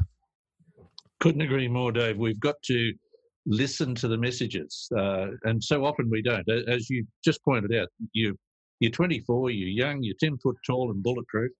Couldn't 1.20 1.40
agree 1.40 1.68
more, 1.68 1.92
Dave. 1.92 2.18
We've 2.18 2.40
got 2.40 2.56
to 2.64 2.92
listen 3.46 3.94
to 3.96 4.08
the 4.08 4.16
messages. 4.16 4.88
Uh, 4.96 5.28
and 5.44 5.62
so 5.62 5.84
often 5.84 6.08
we 6.10 6.22
don't. 6.22 6.48
As 6.68 6.88
you 6.88 7.06
just 7.24 7.42
pointed 7.44 7.74
out, 7.74 7.88
you, 8.12 8.36
you're 8.80 8.90
24, 8.90 9.50
you're 9.50 9.68
young, 9.68 10.02
you're 10.02 10.16
10 10.20 10.38
foot 10.38 10.56
tall 10.66 10.90
and 10.90 11.02
bulletproof, 11.02 11.50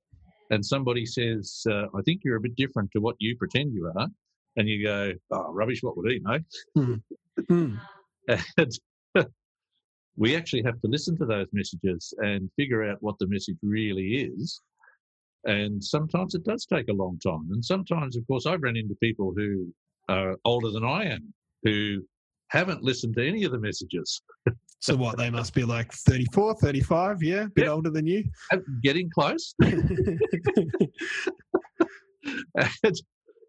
and 0.51 0.65
somebody 0.65 1.07
says, 1.07 1.63
uh, 1.69 1.87
I 1.97 2.03
think 2.05 2.23
you're 2.25 2.37
a 2.37 2.41
bit 2.41 2.57
different 2.57 2.91
to 2.93 3.01
what 3.01 3.17
you 3.19 3.37
pretend 3.37 3.73
you 3.73 3.91
are. 3.97 4.07
And 4.57 4.69
you 4.69 4.85
go, 4.85 5.13
oh, 5.31 5.53
rubbish, 5.53 5.83
what 5.83 5.97
would 5.97 6.13
he 6.13 6.19
know? 6.19 6.39
Mm. 7.49 7.81
and 8.59 8.79
we 10.17 10.37
actually 10.37 10.63
have 10.65 10.79
to 10.83 10.89
listen 10.89 11.17
to 11.17 11.25
those 11.25 11.47
messages 11.55 12.13
and 12.19 12.51
figure 12.57 12.85
out 12.85 12.99
what 13.01 13.15
the 13.19 13.27
message 13.29 13.57
really 13.63 14.31
is. 14.31 14.61
And 15.45 15.83
sometimes 15.83 16.35
it 16.35 16.45
does 16.45 16.67
take 16.67 16.89
a 16.89 16.93
long 16.93 17.19
time. 17.19 17.49
And 17.51 17.65
sometimes, 17.65 18.17
of 18.17 18.27
course, 18.27 18.45
I've 18.45 18.63
run 18.63 18.77
into 18.77 18.95
people 19.03 19.33
who 19.35 19.73
are 20.11 20.37
older 20.45 20.71
than 20.71 20.85
I 20.85 21.05
am 21.07 21.33
who 21.63 22.03
haven't 22.49 22.83
listened 22.83 23.15
to 23.17 23.27
any 23.27 23.45
of 23.45 23.53
the 23.53 23.59
messages. 23.59 24.21
so 24.81 24.95
what? 24.97 25.17
They 25.17 25.31
must 25.31 25.55
be 25.55 25.65
like 25.65 25.93
34, 25.93 26.57
35, 26.57 27.23
yeah, 27.23 27.45
a 27.45 27.49
bit 27.49 27.65
yep. 27.65 27.73
older 27.73 27.91
than 27.91 28.07
you. 28.07 28.25
Uh, 28.53 28.59
getting 28.83 29.09
close. 29.11 29.55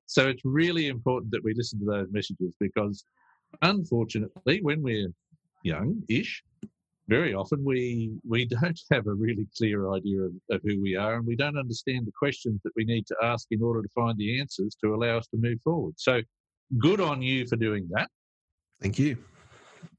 so 0.06 0.28
it's 0.30 0.42
really 0.46 0.88
important 0.88 1.32
that 1.32 1.44
we 1.44 1.54
listen 1.54 1.80
to 1.80 1.86
those 1.86 2.08
messages 2.12 2.54
because 2.60 3.04
unfortunately, 3.62 4.62
when 4.62 4.82
we're 4.82 5.10
young-ish, 5.64 6.44
very 7.10 7.34
often 7.34 7.64
we 7.66 8.12
we 8.26 8.46
don't 8.46 8.80
have 8.92 9.08
a 9.08 9.14
really 9.14 9.46
clear 9.58 9.92
idea 9.92 10.22
of, 10.22 10.32
of, 10.52 10.62
who 10.64 10.82
we 10.82 10.96
are 10.96 11.16
and 11.16 11.26
we 11.26 11.36
don't 11.36 11.58
understand 11.58 12.08
the 12.08 12.14
questions 12.18 12.62
that 12.64 12.72
we 12.78 12.86
need 12.86 13.06
to 13.06 13.16
ask 13.22 13.48
in 13.52 13.62
order 13.62 13.82
to 13.82 13.90
find 13.90 14.18
the 14.18 14.40
answers 14.40 14.76
to 14.82 14.96
allow 14.96 15.18
us 15.18 15.28
to 15.28 15.38
move 15.38 15.60
forward. 15.62 15.94
So 15.98 16.22
good 16.78 17.00
on 17.02 17.22
you 17.22 17.46
for 17.48 17.56
doing 17.56 17.88
that. 17.92 18.10
Thank 18.82 19.00
you. 19.00 19.18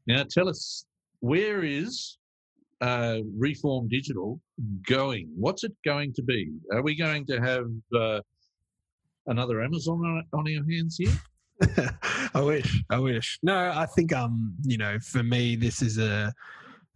Now, 0.07 0.25
tell 0.29 0.49
us 0.49 0.85
where 1.21 1.65
is 1.65 2.19
uh, 2.81 3.19
Reform 3.37 3.89
Digital 3.89 4.41
going? 4.87 5.31
What's 5.37 5.65
it 5.65 5.73
going 5.85 6.13
to 6.15 6.23
be? 6.23 6.53
Are 6.73 6.83
we 6.83 6.95
going 6.95 7.25
to 7.27 7.41
have 7.41 7.67
uh, 7.99 8.21
another 9.27 9.63
Amazon 9.63 10.01
on, 10.05 10.25
on 10.33 10.47
our 10.47 10.71
hands 10.71 10.97
here? 10.99 11.13
I 12.35 12.41
wish. 12.41 12.83
I 12.91 12.99
wish. 12.99 13.39
No, 13.43 13.57
I 13.57 13.87
think 13.87 14.13
um, 14.13 14.55
you 14.63 14.77
know, 14.77 14.99
for 15.01 15.23
me, 15.23 15.57
this 15.57 15.83
is 15.83 15.99
a 15.99 16.33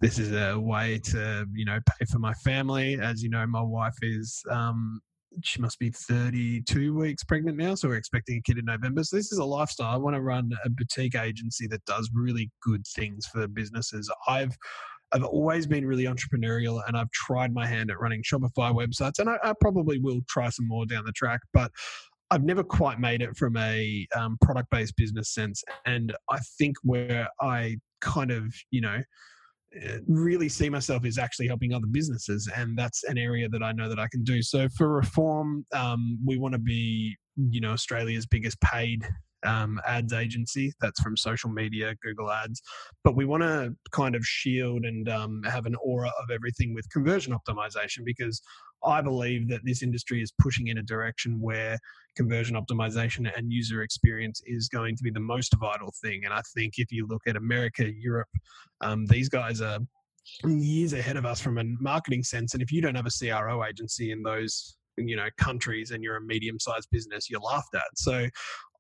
this 0.01 0.19
is 0.19 0.33
a 0.33 0.59
way 0.59 1.01
to 1.05 1.47
you 1.55 1.65
know 1.65 1.79
pay 1.87 2.05
for 2.11 2.19
my 2.19 2.35
family. 2.35 2.99
As 3.01 3.23
you 3.23 3.31
know, 3.31 3.47
my 3.47 3.63
wife 3.63 3.97
is 4.03 4.43
um, 4.51 5.01
she 5.43 5.61
must 5.61 5.79
be 5.79 5.91
32 5.91 6.95
weeks 6.95 7.25
pregnant 7.25 7.57
now, 7.57 7.75
so 7.75 7.89
we're 7.89 7.97
expecting 7.97 8.39
a 8.39 8.41
kid 8.41 8.59
in 8.59 8.65
November. 8.65 9.03
So 9.05 9.17
this 9.17 9.33
is 9.33 9.39
a 9.39 9.45
lifestyle. 9.45 9.93
I 9.93 9.97
want 9.97 10.17
to 10.17 10.21
run 10.21 10.51
a 10.65 10.71
boutique 10.71 11.15
agency 11.15 11.67
that 11.69 11.85
does 11.85 12.11
really 12.15 12.51
good 12.63 12.87
things 12.87 13.27
for 13.27 13.47
businesses. 13.49 14.11
I've 14.27 14.57
I've 15.13 15.25
always 15.25 15.67
been 15.67 15.87
really 15.87 16.05
entrepreneurial 16.05 16.83
and 16.87 16.95
I've 16.95 17.11
tried 17.13 17.55
my 17.55 17.67
hand 17.67 17.91
at 17.91 17.99
running 17.99 18.23
Shopify 18.23 18.75
websites 18.75 19.19
and 19.19 19.31
I, 19.31 19.39
I 19.43 19.55
probably 19.59 19.99
will 19.99 20.21
try 20.29 20.51
some 20.51 20.69
more 20.69 20.85
down 20.85 21.05
the 21.07 21.13
track, 21.13 21.41
but 21.55 21.73
I've 22.31 22.45
never 22.45 22.63
quite 22.63 23.01
made 23.01 23.23
it 23.23 23.35
from 23.37 23.57
a 23.57 24.07
um, 24.15 24.37
product 24.43 24.69
based 24.71 24.97
business 24.97 25.33
sense. 25.33 25.65
And 25.87 26.15
I 26.31 26.39
think 26.59 26.77
where 26.83 27.29
I 27.41 27.79
kind 28.03 28.31
of, 28.31 28.55
you 28.71 28.83
know, 28.83 29.01
really 30.07 30.49
see 30.49 30.71
myself 30.71 31.05
is 31.05 31.19
actually 31.19 31.47
helping 31.47 31.75
other 31.75 31.87
businesses 31.91 32.49
and 32.57 32.77
that's 32.77 33.05
an 33.05 33.19
area 33.19 33.49
that 33.49 33.63
i 33.63 33.71
know 33.73 33.89
that 33.89 33.99
i 33.99 34.09
can 34.09 34.25
do. 34.25 34.43
So 34.43 34.69
for 34.77 34.89
reform 34.89 35.67
um, 35.73 36.19
we 36.25 36.39
want 36.39 36.53
to 36.53 36.59
be 36.59 37.17
you 37.37 37.61
know 37.61 37.71
australia's 37.71 38.27
biggest 38.27 38.61
paid 38.61 39.07
um, 39.45 39.81
ads 39.87 40.13
agency 40.13 40.73
that's 40.81 41.01
from 41.01 41.17
social 41.17 41.51
media, 41.51 41.95
Google 42.03 42.31
Ads. 42.31 42.63
But 43.05 43.17
we 43.17 43.25
want 43.25 43.43
to 43.43 43.75
kind 43.93 44.15
of 44.15 44.25
shield 44.25 44.85
and 44.85 45.09
um, 45.09 45.43
have 45.45 45.67
an 45.67 45.77
aura 45.83 46.13
of 46.23 46.31
everything 46.31 46.75
with 46.75 46.89
conversion 46.91 47.35
optimization 47.35 48.05
because 48.05 48.41
I 48.85 49.01
believe 49.01 49.49
that 49.49 49.61
this 49.65 49.83
industry 49.83 50.23
is 50.23 50.33
pushing 50.41 50.69
in 50.69 50.79
a 50.79 50.83
direction 50.83 51.41
where 51.41 51.79
conversion 52.17 52.57
optimization 52.57 53.31
and 53.37 53.53
user 53.53 53.83
experience 53.83 54.41
is 54.47 54.69
going 54.69 54.97
to 54.97 55.03
be 55.03 55.11
the 55.11 55.21
most 55.21 55.55
vital 55.59 55.93
thing. 56.03 56.25
And 56.25 56.33
I 56.33 56.43
think 56.55 56.75
if 56.77 56.93
you 56.93 57.07
look 57.07 57.23
at 57.27 57.37
America, 57.37 57.91
Europe, 57.91 58.29
um, 58.81 59.07
these 59.07 59.29
guys 59.29 59.61
are 59.61 59.79
years 60.45 60.93
ahead 60.93 61.17
of 61.17 61.27
us 61.27 61.41
from 61.41 61.59
a 61.59 61.65
marketing 61.81 62.23
sense. 62.23 62.55
And 62.55 62.63
if 62.63 62.71
you 62.71 62.81
don't 62.81 62.95
have 62.95 63.07
a 63.07 63.11
CRO 63.11 63.65
agency 63.65 64.13
in 64.13 64.23
those 64.23 64.78
you 64.99 65.17
know 65.17 65.29
countries 65.39 65.91
and 65.91 66.03
you're 66.03 66.17
a 66.17 66.23
medium 66.23 66.59
sized 66.59 66.89
business 66.91 67.31
you're 67.31 67.41
laughed 67.41 67.75
at 67.75 67.83
so 67.95 68.27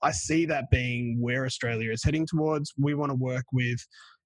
i 0.03 0.11
see 0.11 0.45
that 0.45 0.71
being 0.71 1.21
where 1.21 1.45
australia 1.45 1.91
is 1.91 2.03
heading 2.03 2.27
towards. 2.27 2.73
We 2.79 2.95
want 2.95 3.11
to 3.11 3.17
work 3.17 3.45
with 3.53 3.79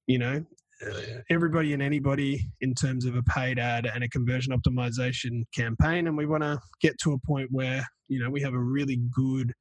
you 0.06 0.18
know 0.18 0.44
uh, 0.86 1.00
everybody 1.30 1.72
and 1.72 1.82
anybody 1.82 2.40
in 2.60 2.74
terms 2.74 3.04
of 3.04 3.14
a 3.14 3.22
paid 3.22 3.58
ad 3.58 3.86
and 3.86 4.02
a 4.02 4.08
conversion 4.08 4.52
optimization 4.52 5.44
campaign 5.54 6.06
and 6.08 6.16
we 6.16 6.26
want 6.26 6.42
to 6.42 6.58
get 6.80 6.98
to 6.98 7.12
a 7.12 7.18
point 7.26 7.48
where 7.50 7.86
you 8.08 8.22
know 8.22 8.30
we 8.30 8.42
have 8.42 8.54
a 8.54 8.58
really 8.58 8.98
good 9.14 9.52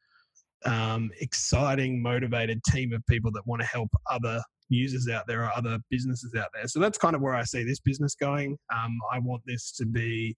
um, 0.65 1.09
exciting 1.19 2.01
motivated 2.01 2.63
team 2.65 2.93
of 2.93 3.05
people 3.07 3.31
that 3.31 3.45
want 3.47 3.61
to 3.61 3.67
help 3.67 3.89
other 4.09 4.41
users 4.69 5.09
out 5.09 5.25
there 5.27 5.43
or 5.43 5.51
other 5.55 5.79
businesses 5.89 6.33
out 6.35 6.47
there. 6.53 6.67
So 6.67 6.79
that's 6.79 6.97
kind 6.97 7.15
of 7.15 7.21
where 7.21 7.33
i 7.33 7.43
see 7.43 7.63
this 7.63 7.79
business 7.79 8.15
going. 8.15 8.57
Um, 8.73 8.97
i 9.11 9.19
want 9.19 9.41
this 9.45 9.71
to 9.73 9.85
be 9.85 10.35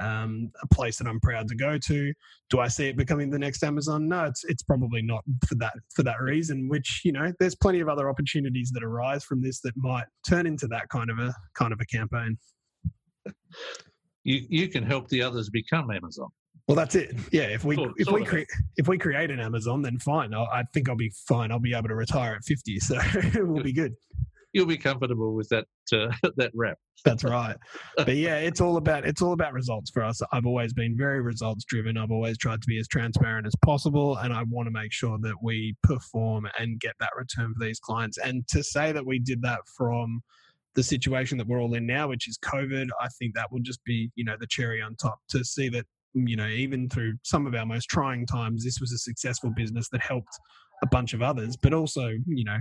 um, 0.00 0.50
a 0.62 0.66
place 0.74 0.98
that 0.98 1.06
I'm 1.06 1.20
proud 1.20 1.48
to 1.48 1.54
go 1.54 1.78
to. 1.78 2.12
Do 2.50 2.60
I 2.60 2.68
see 2.68 2.88
it 2.88 2.96
becoming 2.96 3.30
the 3.30 3.38
next 3.38 3.62
Amazon? 3.62 4.08
No, 4.08 4.24
it's 4.24 4.44
it's 4.44 4.62
probably 4.62 5.02
not 5.02 5.22
for 5.46 5.54
that 5.56 5.74
for 5.94 6.02
that 6.02 6.20
reason. 6.20 6.68
Which 6.68 7.02
you 7.04 7.12
know, 7.12 7.32
there's 7.38 7.54
plenty 7.54 7.80
of 7.80 7.88
other 7.88 8.08
opportunities 8.08 8.70
that 8.72 8.82
arise 8.82 9.24
from 9.24 9.42
this 9.42 9.60
that 9.60 9.76
might 9.76 10.06
turn 10.28 10.46
into 10.46 10.66
that 10.68 10.88
kind 10.88 11.10
of 11.10 11.18
a 11.18 11.34
kind 11.54 11.72
of 11.72 11.80
a 11.80 11.86
campaign. 11.86 12.38
You 14.24 14.40
you 14.48 14.68
can 14.68 14.84
help 14.84 15.08
the 15.08 15.22
others 15.22 15.50
become 15.50 15.90
Amazon. 15.90 16.28
Well, 16.68 16.76
that's 16.76 16.94
it. 16.94 17.16
Yeah, 17.32 17.42
if 17.42 17.64
we 17.64 17.76
if 17.96 18.08
we 18.10 18.24
create 18.24 18.46
if 18.76 18.86
we 18.88 18.96
create 18.96 19.30
an 19.30 19.40
Amazon, 19.40 19.82
then 19.82 19.98
fine. 19.98 20.32
I, 20.32 20.44
I 20.44 20.62
think 20.72 20.88
I'll 20.88 20.96
be 20.96 21.12
fine. 21.28 21.50
I'll 21.50 21.58
be 21.58 21.74
able 21.74 21.88
to 21.88 21.96
retire 21.96 22.34
at 22.34 22.44
fifty, 22.44 22.78
so 22.78 22.98
we'll 23.34 23.62
be 23.62 23.72
good 23.72 23.94
you'll 24.52 24.66
be 24.66 24.76
comfortable 24.76 25.34
with 25.34 25.48
that 25.48 25.66
uh, 25.92 26.12
that 26.36 26.50
rep. 26.54 26.78
That's 27.04 27.24
right. 27.24 27.56
But 27.96 28.16
yeah, 28.16 28.36
it's 28.36 28.60
all 28.60 28.76
about 28.76 29.06
it's 29.06 29.22
all 29.22 29.32
about 29.32 29.52
results 29.52 29.90
for 29.90 30.02
us. 30.02 30.20
I've 30.32 30.46
always 30.46 30.72
been 30.72 30.96
very 30.96 31.20
results 31.20 31.64
driven. 31.64 31.96
I've 31.96 32.10
always 32.10 32.38
tried 32.38 32.62
to 32.62 32.66
be 32.66 32.78
as 32.78 32.88
transparent 32.88 33.46
as 33.46 33.54
possible, 33.64 34.16
and 34.16 34.32
I 34.32 34.42
want 34.44 34.66
to 34.66 34.70
make 34.72 34.92
sure 34.92 35.18
that 35.22 35.34
we 35.42 35.74
perform 35.82 36.46
and 36.58 36.80
get 36.80 36.94
that 37.00 37.10
return 37.16 37.54
for 37.54 37.64
these 37.64 37.80
clients. 37.80 38.18
And 38.18 38.46
to 38.48 38.62
say 38.62 38.92
that 38.92 39.04
we 39.04 39.18
did 39.18 39.42
that 39.42 39.60
from 39.76 40.20
the 40.74 40.82
situation 40.82 41.36
that 41.38 41.46
we're 41.46 41.60
all 41.60 41.74
in 41.74 41.86
now, 41.86 42.08
which 42.08 42.28
is 42.28 42.38
COVID, 42.38 42.88
I 43.00 43.08
think 43.18 43.34
that 43.34 43.52
will 43.52 43.60
just 43.60 43.84
be 43.84 44.10
you 44.14 44.24
know 44.24 44.36
the 44.38 44.46
cherry 44.46 44.80
on 44.82 44.96
top. 44.96 45.18
To 45.30 45.44
see 45.44 45.68
that 45.70 45.86
you 46.14 46.36
know 46.36 46.48
even 46.48 46.88
through 46.88 47.14
some 47.22 47.46
of 47.46 47.54
our 47.54 47.66
most 47.66 47.86
trying 47.86 48.26
times, 48.26 48.64
this 48.64 48.80
was 48.80 48.92
a 48.92 48.98
successful 48.98 49.50
business 49.50 49.88
that 49.90 50.02
helped 50.02 50.38
a 50.82 50.86
bunch 50.86 51.14
of 51.14 51.22
others, 51.22 51.56
but 51.56 51.72
also, 51.72 52.10
you 52.26 52.44
know, 52.44 52.58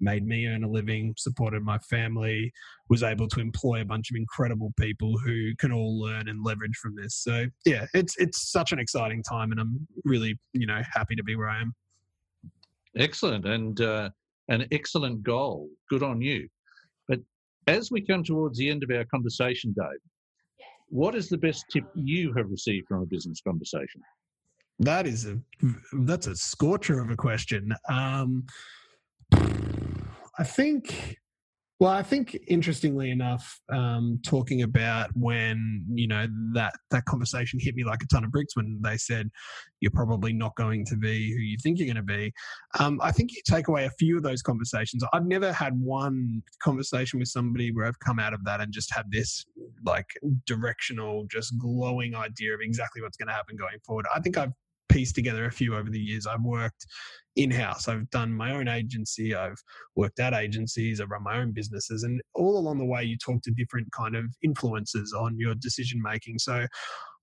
made 0.00 0.26
me 0.26 0.46
earn 0.46 0.64
a 0.64 0.68
living, 0.68 1.14
supported 1.16 1.62
my 1.62 1.78
family, 1.78 2.52
was 2.88 3.02
able 3.02 3.28
to 3.28 3.40
employ 3.40 3.80
a 3.80 3.84
bunch 3.84 4.10
of 4.10 4.16
incredible 4.16 4.72
people 4.78 5.16
who 5.18 5.54
can 5.56 5.72
all 5.72 6.00
learn 6.00 6.28
and 6.28 6.44
leverage 6.44 6.76
from 6.76 6.96
this. 6.96 7.16
So 7.16 7.46
yeah, 7.64 7.86
it's 7.94 8.16
it's 8.16 8.50
such 8.50 8.72
an 8.72 8.78
exciting 8.78 9.22
time, 9.22 9.52
and 9.52 9.60
I'm 9.60 9.86
really 10.04 10.38
you 10.52 10.66
know 10.66 10.80
happy 10.92 11.14
to 11.14 11.22
be 11.22 11.36
where 11.36 11.48
I 11.48 11.60
am. 11.60 11.74
Excellent, 12.96 13.46
and 13.46 13.80
uh, 13.80 14.10
an 14.48 14.66
excellent 14.72 15.22
goal. 15.22 15.68
Good 15.88 16.02
on 16.02 16.20
you. 16.20 16.48
But 17.08 17.20
as 17.66 17.90
we 17.90 18.00
come 18.00 18.24
towards 18.24 18.58
the 18.58 18.70
end 18.70 18.82
of 18.82 18.90
our 18.90 19.04
conversation, 19.04 19.74
Dave, 19.76 20.00
what 20.88 21.14
is 21.14 21.28
the 21.28 21.38
best 21.38 21.66
tip 21.70 21.84
you 21.94 22.32
have 22.34 22.50
received 22.50 22.88
from 22.88 23.02
a 23.02 23.06
business 23.06 23.40
conversation? 23.40 24.02
That 24.80 25.06
is 25.06 25.26
a 25.26 25.38
that's 25.92 26.26
a 26.26 26.34
scorcher 26.34 27.00
of 27.00 27.10
a 27.10 27.16
question. 27.16 27.72
Um, 27.88 28.46
I 29.32 30.44
think 30.44 31.18
well, 31.80 31.90
I 31.90 32.02
think 32.02 32.38
interestingly 32.46 33.10
enough, 33.10 33.58
um, 33.72 34.20
talking 34.22 34.60
about 34.60 35.08
when 35.14 35.86
you 35.94 36.06
know 36.06 36.26
that 36.52 36.74
that 36.90 37.06
conversation 37.06 37.58
hit 37.58 37.74
me 37.74 37.84
like 37.84 38.02
a 38.02 38.06
ton 38.06 38.22
of 38.22 38.30
bricks 38.30 38.54
when 38.54 38.78
they 38.82 38.98
said 38.98 39.30
you're 39.80 39.90
probably 39.90 40.34
not 40.34 40.54
going 40.56 40.84
to 40.84 40.96
be 40.96 41.32
who 41.32 41.40
you 41.40 41.56
think 41.62 41.78
you're 41.78 41.86
going 41.86 41.96
to 41.96 42.02
be. 42.02 42.32
Um, 42.78 43.00
I 43.02 43.12
think 43.12 43.32
you 43.32 43.40
take 43.48 43.68
away 43.68 43.86
a 43.86 43.90
few 43.98 44.18
of 44.18 44.22
those 44.22 44.42
conversations. 44.42 45.02
I've 45.14 45.26
never 45.26 45.54
had 45.54 45.72
one 45.80 46.42
conversation 46.62 47.18
with 47.18 47.28
somebody 47.28 47.72
where 47.72 47.86
I've 47.86 48.00
come 48.00 48.18
out 48.18 48.34
of 48.34 48.44
that 48.44 48.60
and 48.60 48.70
just 48.70 48.94
had 48.94 49.10
this 49.10 49.46
like 49.84 50.08
directional, 50.46 51.24
just 51.30 51.56
glowing 51.58 52.14
idea 52.14 52.52
of 52.52 52.60
exactly 52.60 53.00
what's 53.00 53.16
going 53.16 53.28
to 53.28 53.34
happen 53.34 53.56
going 53.56 53.78
forward. 53.86 54.04
I 54.14 54.20
think 54.20 54.36
I've 54.36 54.52
pieced 54.90 55.14
together 55.14 55.46
a 55.46 55.52
few 55.52 55.74
over 55.74 55.90
the 55.90 55.98
years. 55.98 56.26
I've 56.26 56.42
worked 56.42 56.86
in 57.36 57.50
house. 57.50 57.88
I've 57.88 58.10
done 58.10 58.32
my 58.32 58.52
own 58.52 58.68
agency. 58.68 59.34
I've 59.34 59.62
worked 59.96 60.20
at 60.20 60.34
agencies. 60.34 61.00
I've 61.00 61.10
run 61.10 61.22
my 61.22 61.38
own 61.38 61.52
businesses, 61.52 62.02
and 62.02 62.20
all 62.34 62.58
along 62.58 62.78
the 62.78 62.84
way, 62.84 63.04
you 63.04 63.16
talk 63.16 63.42
to 63.42 63.50
different 63.50 63.88
kind 63.92 64.16
of 64.16 64.24
influences 64.42 65.14
on 65.16 65.38
your 65.38 65.54
decision 65.54 66.00
making. 66.02 66.38
So, 66.38 66.66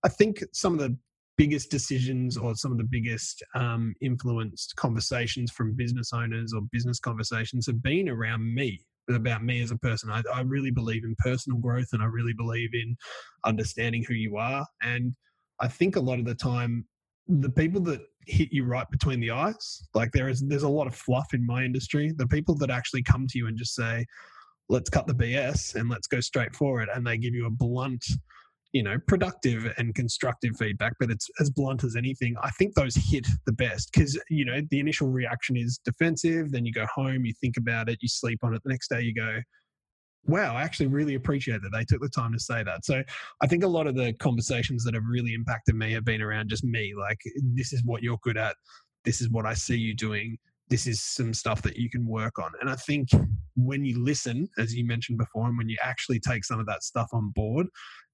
I 0.04 0.10
think 0.10 0.44
some 0.54 0.74
of 0.74 0.80
the 0.80 0.98
biggest 1.38 1.70
decisions 1.70 2.36
or 2.36 2.56
some 2.56 2.72
of 2.72 2.78
the 2.78 2.88
biggest 2.90 3.44
um, 3.54 3.94
influenced 4.02 4.76
conversations 4.76 5.52
from 5.52 5.76
business 5.76 6.12
owners 6.12 6.52
or 6.54 6.62
business 6.72 7.00
conversations 7.00 7.68
have 7.68 7.82
been 7.84 8.10
around 8.10 8.54
me 8.54 8.82
about 9.10 9.44
me 9.44 9.62
as 9.62 9.72
a 9.72 9.78
person. 9.78 10.10
I, 10.12 10.22
I 10.34 10.42
really 10.42 10.72
believe 10.72 11.04
in 11.04 11.16
personal 11.20 11.60
growth 11.60 11.90
and 11.94 12.02
I 12.02 12.08
really 12.08 12.34
believe 12.34 12.72
in 12.74 12.98
understanding 13.46 14.04
who 14.04 14.16
you 14.16 14.38
are. 14.38 14.66
And 14.82 15.14
I 15.60 15.68
think 15.68 15.96
a 15.96 16.02
lot 16.02 16.20
of 16.20 16.26
the 16.26 16.36
time 16.36 16.86
the 17.28 17.50
people 17.50 17.82
that 17.82 18.02
hit 18.26 18.50
you 18.52 18.66
right 18.66 18.90
between 18.90 19.20
the 19.20 19.32
eyes, 19.32 19.88
like 19.94 20.12
there 20.12 20.30
is 20.30 20.42
there's 20.42 20.64
a 20.64 20.70
lot 20.70 20.88
of 20.88 20.96
fluff 20.96 21.34
in 21.34 21.46
my 21.46 21.64
industry. 21.64 22.14
The 22.16 22.28
people 22.28 22.56
that 22.56 22.70
actually 22.70 23.04
come 23.04 23.28
to 23.28 23.38
you 23.38 23.48
and 23.48 23.58
just 23.58 23.76
say, 23.76 24.06
"Let's 24.70 24.90
cut 24.90 25.08
the 25.08 25.14
BS 25.14 25.76
and 25.76 25.90
let's 25.90 26.08
go 26.08 26.20
straight 26.20 26.56
forward," 26.56 26.90
and 26.94 27.06
they 27.06 27.18
give 27.18 27.34
you 27.34 27.46
a 27.46 27.52
blunt, 27.52 28.06
you 28.74 28.84
know, 28.84 28.98
productive 29.08 29.74
and 29.78 29.96
constructive 29.96 30.58
feedback, 30.58 30.94
but 31.00 31.12
it's 31.12 31.30
as 31.40 31.50
blunt 31.50 31.84
as 31.84 31.96
anything. 31.96 32.36
I 32.42 32.50
think 32.52 32.76
those 32.76 32.96
hit 32.96 33.28
the 33.46 33.54
best 33.54 33.92
because 33.94 34.20
you 34.30 34.46
know 34.46 34.62
the 34.70 34.80
initial 34.80 35.10
reaction 35.10 35.58
is 35.58 35.80
defensive. 35.84 36.52
Then 36.52 36.66
you 36.66 36.74
go 36.74 36.88
home, 36.94 37.26
you 37.26 37.34
think 37.42 37.58
about 37.58 37.90
it, 37.90 38.00
you 38.02 38.10
sleep 38.10 38.40
on 38.44 38.54
it. 38.54 38.62
The 38.64 38.72
next 38.72 38.90
day, 38.90 39.02
you 39.02 39.14
go, 39.14 39.40
wow, 40.26 40.56
I 40.56 40.62
actually 40.62 40.88
really 40.88 41.16
appreciate 41.16 41.62
that 41.62 41.72
they 41.72 41.86
took 41.86 42.02
the 42.02 42.10
time 42.10 42.34
to 42.34 42.40
say 42.40 42.64
that. 42.64 42.86
So 42.86 43.04
I 43.42 43.48
think 43.48 43.64
a 43.64 43.68
lot 43.68 43.88
of 43.88 43.96
the 43.96 44.14
conversations 44.14 44.84
that 44.84 44.94
have 44.94 45.06
really 45.10 45.34
impacted 45.34 45.76
me 45.76 45.94
have 45.94 46.06
been 46.06 46.22
around 46.22 46.50
just 46.50 46.64
me. 46.64 46.94
Like, 46.98 47.20
this 47.42 47.74
is 47.74 47.84
what 47.86 48.04
you're 48.04 48.20
good 48.24 48.38
at. 48.38 48.56
This 49.06 49.22
is 49.22 49.30
what 49.30 49.46
I 49.46 49.54
see 49.54 49.78
you 49.78 49.96
doing. 49.96 50.38
This 50.70 50.86
is 50.86 51.02
some 51.02 51.34
stuff 51.34 51.62
that 51.62 51.78
you 51.78 51.90
can 51.90 52.06
work 52.06 52.40
on. 52.40 52.52
And 52.60 52.70
I 52.70 52.76
think 52.76 53.08
when 53.56 53.86
you 53.86 54.04
listen, 54.04 54.50
as 54.58 54.76
you 54.76 54.86
mentioned 54.86 55.18
before, 55.18 55.48
and 55.48 55.58
when 55.58 55.70
you 55.70 55.78
actually 55.82 56.20
take 56.20 56.44
some 56.44 56.60
of 56.60 56.66
that 56.66 56.84
stuff 56.84 57.08
on 57.14 57.32
board 57.34 57.68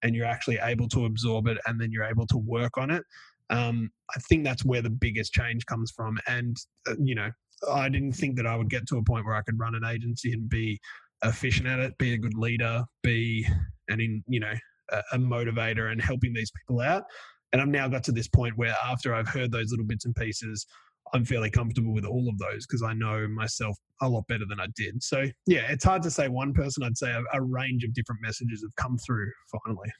and 0.03 0.15
you're 0.15 0.27
actually 0.27 0.59
able 0.61 0.87
to 0.89 1.05
absorb 1.05 1.47
it 1.47 1.57
and 1.65 1.81
then 1.81 1.91
you're 1.91 2.03
able 2.03 2.27
to 2.27 2.37
work 2.37 2.77
on 2.77 2.91
it, 2.91 3.03
um, 3.49 3.89
I 4.15 4.19
think 4.19 4.43
that's 4.43 4.63
where 4.63 4.81
the 4.83 4.89
biggest 4.89 5.33
change 5.33 5.65
comes 5.65 5.91
from. 5.95 6.19
And, 6.27 6.55
uh, 6.87 6.93
you 6.99 7.15
know, 7.15 7.31
I 7.71 7.89
didn't 7.89 8.13
think 8.13 8.35
that 8.37 8.47
I 8.47 8.55
would 8.55 8.69
get 8.69 8.87
to 8.87 8.97
a 8.97 9.03
point 9.03 9.25
where 9.25 9.35
I 9.35 9.41
could 9.41 9.59
run 9.59 9.75
an 9.75 9.85
agency 9.85 10.33
and 10.33 10.47
be 10.49 10.79
efficient 11.23 11.67
at 11.67 11.79
it, 11.79 11.97
be 11.97 12.13
a 12.13 12.17
good 12.17 12.35
leader, 12.35 12.83
be 13.01 13.47
an 13.89 13.99
in 13.99 14.23
you 14.27 14.39
know 14.39 14.53
a, 14.91 15.03
a 15.13 15.17
motivator 15.17 15.91
and 15.91 16.01
helping 16.01 16.33
these 16.33 16.51
people 16.51 16.81
out. 16.81 17.03
And 17.51 17.61
I've 17.61 17.67
now 17.67 17.87
got 17.87 18.03
to 18.05 18.11
this 18.11 18.27
point 18.27 18.57
where 18.57 18.75
after 18.83 19.13
I've 19.13 19.27
heard 19.27 19.51
those 19.51 19.69
little 19.69 19.85
bits 19.85 20.05
and 20.05 20.15
pieces, 20.15 20.65
I'm 21.13 21.23
fairly 21.23 21.51
comfortable 21.51 21.93
with 21.93 22.05
all 22.05 22.27
of 22.27 22.37
those 22.39 22.65
because 22.65 22.81
I 22.81 22.93
know 22.93 23.27
myself 23.27 23.77
a 24.01 24.09
lot 24.09 24.27
better 24.27 24.45
than 24.49 24.59
I 24.59 24.67
did. 24.75 25.03
So 25.03 25.25
yeah, 25.45 25.71
it's 25.71 25.83
hard 25.83 26.01
to 26.03 26.11
say 26.11 26.27
one 26.27 26.53
person. 26.53 26.83
I'd 26.83 26.97
say 26.97 27.11
a, 27.11 27.21
a 27.33 27.41
range 27.41 27.83
of 27.83 27.93
different 27.93 28.21
messages 28.21 28.63
have 28.63 28.75
come 28.75 28.97
through 28.97 29.31
finally. 29.51 29.91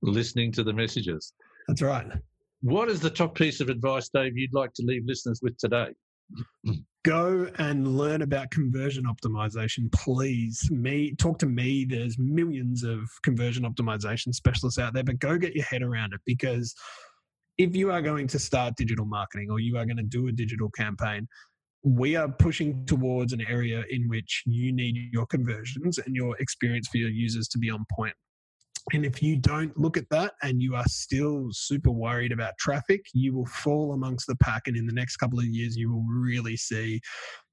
Listening 0.00 0.50
to 0.52 0.64
the 0.64 0.72
messages. 0.72 1.34
That's 1.68 1.82
right. 1.82 2.06
What 2.62 2.88
is 2.88 3.00
the 3.00 3.10
top 3.10 3.34
piece 3.34 3.60
of 3.60 3.68
advice, 3.68 4.08
Dave, 4.08 4.36
you'd 4.36 4.54
like 4.54 4.72
to 4.74 4.82
leave 4.84 5.02
listeners 5.06 5.40
with 5.42 5.56
today? 5.58 5.88
Go 7.04 7.48
and 7.58 7.96
learn 7.98 8.22
about 8.22 8.52
conversion 8.52 9.04
optimization, 9.04 9.90
please. 9.90 10.70
Me 10.70 11.14
talk 11.16 11.38
to 11.40 11.46
me. 11.46 11.84
There's 11.84 12.16
millions 12.16 12.84
of 12.84 13.00
conversion 13.24 13.64
optimization 13.64 14.32
specialists 14.32 14.78
out 14.78 14.94
there, 14.94 15.02
but 15.02 15.18
go 15.18 15.36
get 15.36 15.54
your 15.56 15.64
head 15.64 15.82
around 15.82 16.12
it 16.12 16.20
because 16.24 16.74
if 17.58 17.74
you 17.74 17.90
are 17.90 18.02
going 18.02 18.28
to 18.28 18.38
start 18.38 18.76
digital 18.76 19.04
marketing 19.04 19.48
or 19.50 19.58
you 19.58 19.76
are 19.76 19.84
going 19.84 19.96
to 19.96 20.04
do 20.04 20.28
a 20.28 20.32
digital 20.32 20.70
campaign, 20.70 21.26
we 21.82 22.14
are 22.14 22.28
pushing 22.28 22.86
towards 22.86 23.32
an 23.32 23.44
area 23.48 23.82
in 23.90 24.08
which 24.08 24.44
you 24.46 24.72
need 24.72 24.96
your 25.12 25.26
conversions 25.26 25.98
and 25.98 26.14
your 26.14 26.36
experience 26.38 26.86
for 26.86 26.98
your 26.98 27.10
users 27.10 27.48
to 27.48 27.58
be 27.58 27.68
on 27.68 27.84
point. 27.96 28.14
And 28.92 29.06
if 29.06 29.22
you 29.22 29.36
don't 29.36 29.76
look 29.78 29.96
at 29.96 30.08
that 30.10 30.34
and 30.42 30.60
you 30.60 30.74
are 30.74 30.84
still 30.86 31.48
super 31.52 31.90
worried 31.90 32.32
about 32.32 32.58
traffic, 32.58 33.06
you 33.14 33.32
will 33.32 33.46
fall 33.46 33.92
amongst 33.92 34.26
the 34.26 34.36
pack. 34.36 34.62
And 34.66 34.76
in 34.76 34.86
the 34.86 34.92
next 34.92 35.16
couple 35.18 35.38
of 35.38 35.46
years, 35.46 35.76
you 35.76 35.92
will 35.92 36.02
really 36.02 36.56
see 36.56 37.00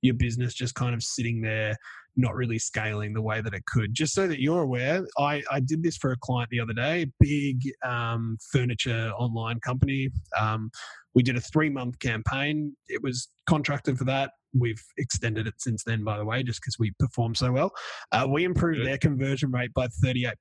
your 0.02 0.16
business 0.16 0.54
just 0.54 0.74
kind 0.76 0.96
of 0.96 1.04
sitting 1.04 1.42
there, 1.42 1.76
not 2.16 2.36
really 2.36 2.58
scaling 2.58 3.14
the 3.14 3.22
way 3.22 3.42
that 3.42 3.54
it 3.54 3.66
could. 3.68 3.94
Just 3.94 4.14
so 4.14 4.28
that 4.28 4.42
you're 4.42 4.64
aware, 4.64 5.06
I, 5.20 5.44
I 5.52 5.60
did 5.60 5.84
this 5.84 5.98
for 5.98 6.12
a 6.12 6.18
client 6.18 6.50
the 6.50 6.60
other 6.60 6.74
day, 6.74 7.12
big 7.20 7.62
um, 7.84 8.38
furniture 8.52 9.12
online 9.18 9.60
company. 9.60 10.10
Um, 10.40 10.72
we 11.14 11.22
did 11.22 11.38
a 11.38 11.42
three 11.42 11.70
month 11.70 12.00
campaign. 12.00 12.76
It 12.88 13.04
was 13.04 13.30
contracted 13.48 13.98
for 13.98 14.06
that. 14.06 14.32
We've 14.54 14.82
extended 14.98 15.48
it 15.48 15.56
since 15.58 15.84
then, 15.84 16.04
by 16.04 16.18
the 16.18 16.26
way, 16.26 16.44
just 16.44 16.62
because 16.62 16.80
we 16.80 16.92
perform 17.00 17.36
so 17.36 17.52
well. 17.52 17.72
Uh, 18.12 18.28
we 18.30 18.44
improved 18.44 18.86
their 18.86 18.98
conversion 18.98 19.52
rate 19.52 19.74
by 19.74 19.88
38%, 20.04 20.34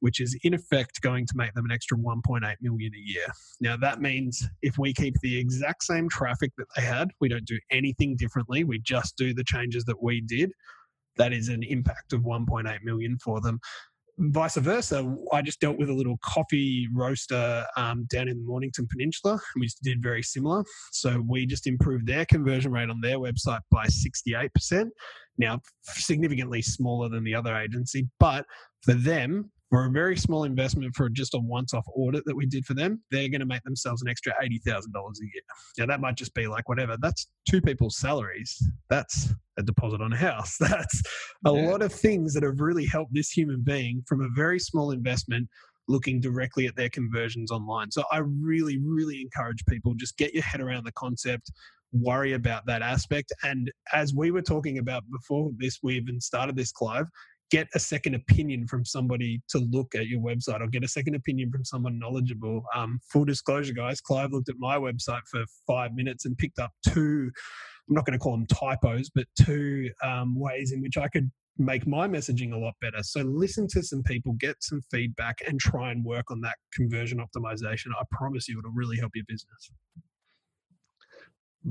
which 0.00 0.20
is 0.20 0.38
in 0.44 0.54
effect 0.54 1.00
going 1.00 1.26
to 1.26 1.32
make 1.36 1.52
them 1.54 1.64
an 1.64 1.72
extra 1.72 1.96
1.8 1.98 2.54
million 2.60 2.92
a 2.94 3.10
year. 3.10 3.26
Now, 3.60 3.76
that 3.78 4.00
means 4.00 4.46
if 4.62 4.78
we 4.78 4.92
keep 4.94 5.14
the 5.22 5.38
exact 5.38 5.82
same 5.84 6.08
traffic 6.08 6.52
that 6.58 6.66
they 6.76 6.82
had, 6.82 7.08
we 7.20 7.28
don't 7.28 7.44
do 7.44 7.58
anything 7.70 8.16
differently, 8.16 8.64
we 8.64 8.78
just 8.78 9.16
do 9.16 9.34
the 9.34 9.44
changes 9.44 9.84
that 9.84 10.02
we 10.02 10.20
did. 10.20 10.52
That 11.16 11.32
is 11.32 11.48
an 11.48 11.62
impact 11.62 12.12
of 12.12 12.22
1.8 12.22 12.82
million 12.82 13.18
for 13.18 13.40
them 13.40 13.60
vice 14.18 14.56
versa, 14.56 15.14
I 15.32 15.42
just 15.42 15.60
dealt 15.60 15.78
with 15.78 15.88
a 15.88 15.94
little 15.94 16.18
coffee 16.24 16.88
roaster 16.94 17.64
um, 17.76 18.06
down 18.10 18.28
in 18.28 18.38
the 18.38 18.44
Mornington 18.44 18.86
Peninsula. 18.90 19.40
We 19.56 19.66
just 19.66 19.82
did 19.82 20.02
very 20.02 20.22
similar. 20.22 20.64
So 20.92 21.22
we 21.26 21.46
just 21.46 21.66
improved 21.66 22.06
their 22.06 22.24
conversion 22.26 22.72
rate 22.72 22.90
on 22.90 23.00
their 23.00 23.18
website 23.18 23.60
by 23.70 23.86
68%. 23.86 24.90
Now, 25.38 25.60
significantly 25.82 26.62
smaller 26.62 27.08
than 27.08 27.24
the 27.24 27.34
other 27.34 27.56
agency, 27.56 28.08
but 28.20 28.44
for 28.82 28.94
them, 28.94 29.50
for 29.72 29.86
a 29.86 29.90
very 29.90 30.18
small 30.18 30.44
investment 30.44 30.94
for 30.94 31.08
just 31.08 31.32
a 31.32 31.38
once 31.38 31.72
off 31.72 31.86
audit 31.96 32.22
that 32.26 32.36
we 32.36 32.44
did 32.44 32.62
for 32.66 32.74
them, 32.74 33.02
they're 33.10 33.30
going 33.30 33.40
to 33.40 33.46
make 33.46 33.62
themselves 33.62 34.02
an 34.02 34.08
extra 34.08 34.34
$80,000 34.34 34.68
a 34.68 34.84
year. 35.22 35.42
Now, 35.78 35.86
that 35.86 36.02
might 36.02 36.14
just 36.14 36.34
be 36.34 36.46
like 36.46 36.68
whatever, 36.68 36.98
that's 37.00 37.28
two 37.48 37.62
people's 37.62 37.96
salaries. 37.96 38.62
That's 38.90 39.32
a 39.56 39.62
deposit 39.62 40.02
on 40.02 40.12
a 40.12 40.16
house. 40.16 40.56
That's 40.60 41.02
a 41.46 41.52
yeah. 41.52 41.70
lot 41.70 41.80
of 41.80 41.90
things 41.90 42.34
that 42.34 42.42
have 42.42 42.60
really 42.60 42.84
helped 42.84 43.14
this 43.14 43.30
human 43.30 43.62
being 43.62 44.02
from 44.06 44.20
a 44.20 44.28
very 44.36 44.58
small 44.58 44.90
investment 44.90 45.48
looking 45.88 46.20
directly 46.20 46.66
at 46.66 46.76
their 46.76 46.88
conversions 46.90 47.50
online. 47.50 47.90
So 47.90 48.02
I 48.12 48.18
really, 48.18 48.78
really 48.78 49.22
encourage 49.22 49.64
people 49.66 49.94
just 49.94 50.18
get 50.18 50.34
your 50.34 50.42
head 50.42 50.60
around 50.60 50.84
the 50.84 50.92
concept, 50.92 51.50
worry 51.92 52.32
about 52.32 52.66
that 52.66 52.82
aspect. 52.82 53.32
And 53.42 53.70
as 53.92 54.14
we 54.14 54.30
were 54.30 54.42
talking 54.42 54.78
about 54.78 55.02
before 55.10 55.50
this, 55.56 55.78
we 55.82 55.96
even 55.96 56.20
started 56.20 56.56
this, 56.56 56.72
Clive, 56.72 57.06
get 57.52 57.68
a 57.74 57.78
second 57.78 58.14
opinion 58.14 58.66
from 58.66 58.82
somebody 58.82 59.42
to 59.50 59.58
look 59.58 59.94
at 59.94 60.06
your 60.06 60.20
website 60.20 60.62
or 60.62 60.66
get 60.68 60.82
a 60.82 60.88
second 60.88 61.14
opinion 61.14 61.50
from 61.52 61.62
someone 61.66 61.98
knowledgeable. 61.98 62.64
Um, 62.74 62.98
full 63.12 63.26
disclosure, 63.26 63.74
guys, 63.74 64.00
Clive 64.00 64.32
looked 64.32 64.48
at 64.48 64.56
my 64.58 64.78
website 64.78 65.20
for 65.30 65.44
five 65.66 65.92
minutes 65.94 66.24
and 66.24 66.36
picked 66.38 66.58
up 66.58 66.70
two, 66.88 67.30
I'm 67.88 67.94
not 67.94 68.06
going 68.06 68.18
to 68.18 68.22
call 68.22 68.32
them 68.32 68.46
typos, 68.46 69.10
but 69.14 69.26
two 69.38 69.90
um, 70.02 70.34
ways 70.34 70.72
in 70.72 70.80
which 70.80 70.96
I 70.96 71.08
could 71.08 71.30
make 71.58 71.86
my 71.86 72.08
messaging 72.08 72.54
a 72.54 72.56
lot 72.56 72.72
better. 72.80 73.02
So 73.02 73.20
listen 73.20 73.68
to 73.72 73.82
some 73.82 74.02
people, 74.02 74.32
get 74.40 74.56
some 74.60 74.80
feedback, 74.90 75.40
and 75.46 75.60
try 75.60 75.90
and 75.90 76.02
work 76.02 76.30
on 76.30 76.40
that 76.40 76.56
conversion 76.72 77.18
optimization. 77.18 77.88
I 78.00 78.04
promise 78.10 78.48
you, 78.48 78.58
it'll 78.58 78.70
really 78.72 78.96
help 78.96 79.12
your 79.14 79.26
business. 79.28 79.70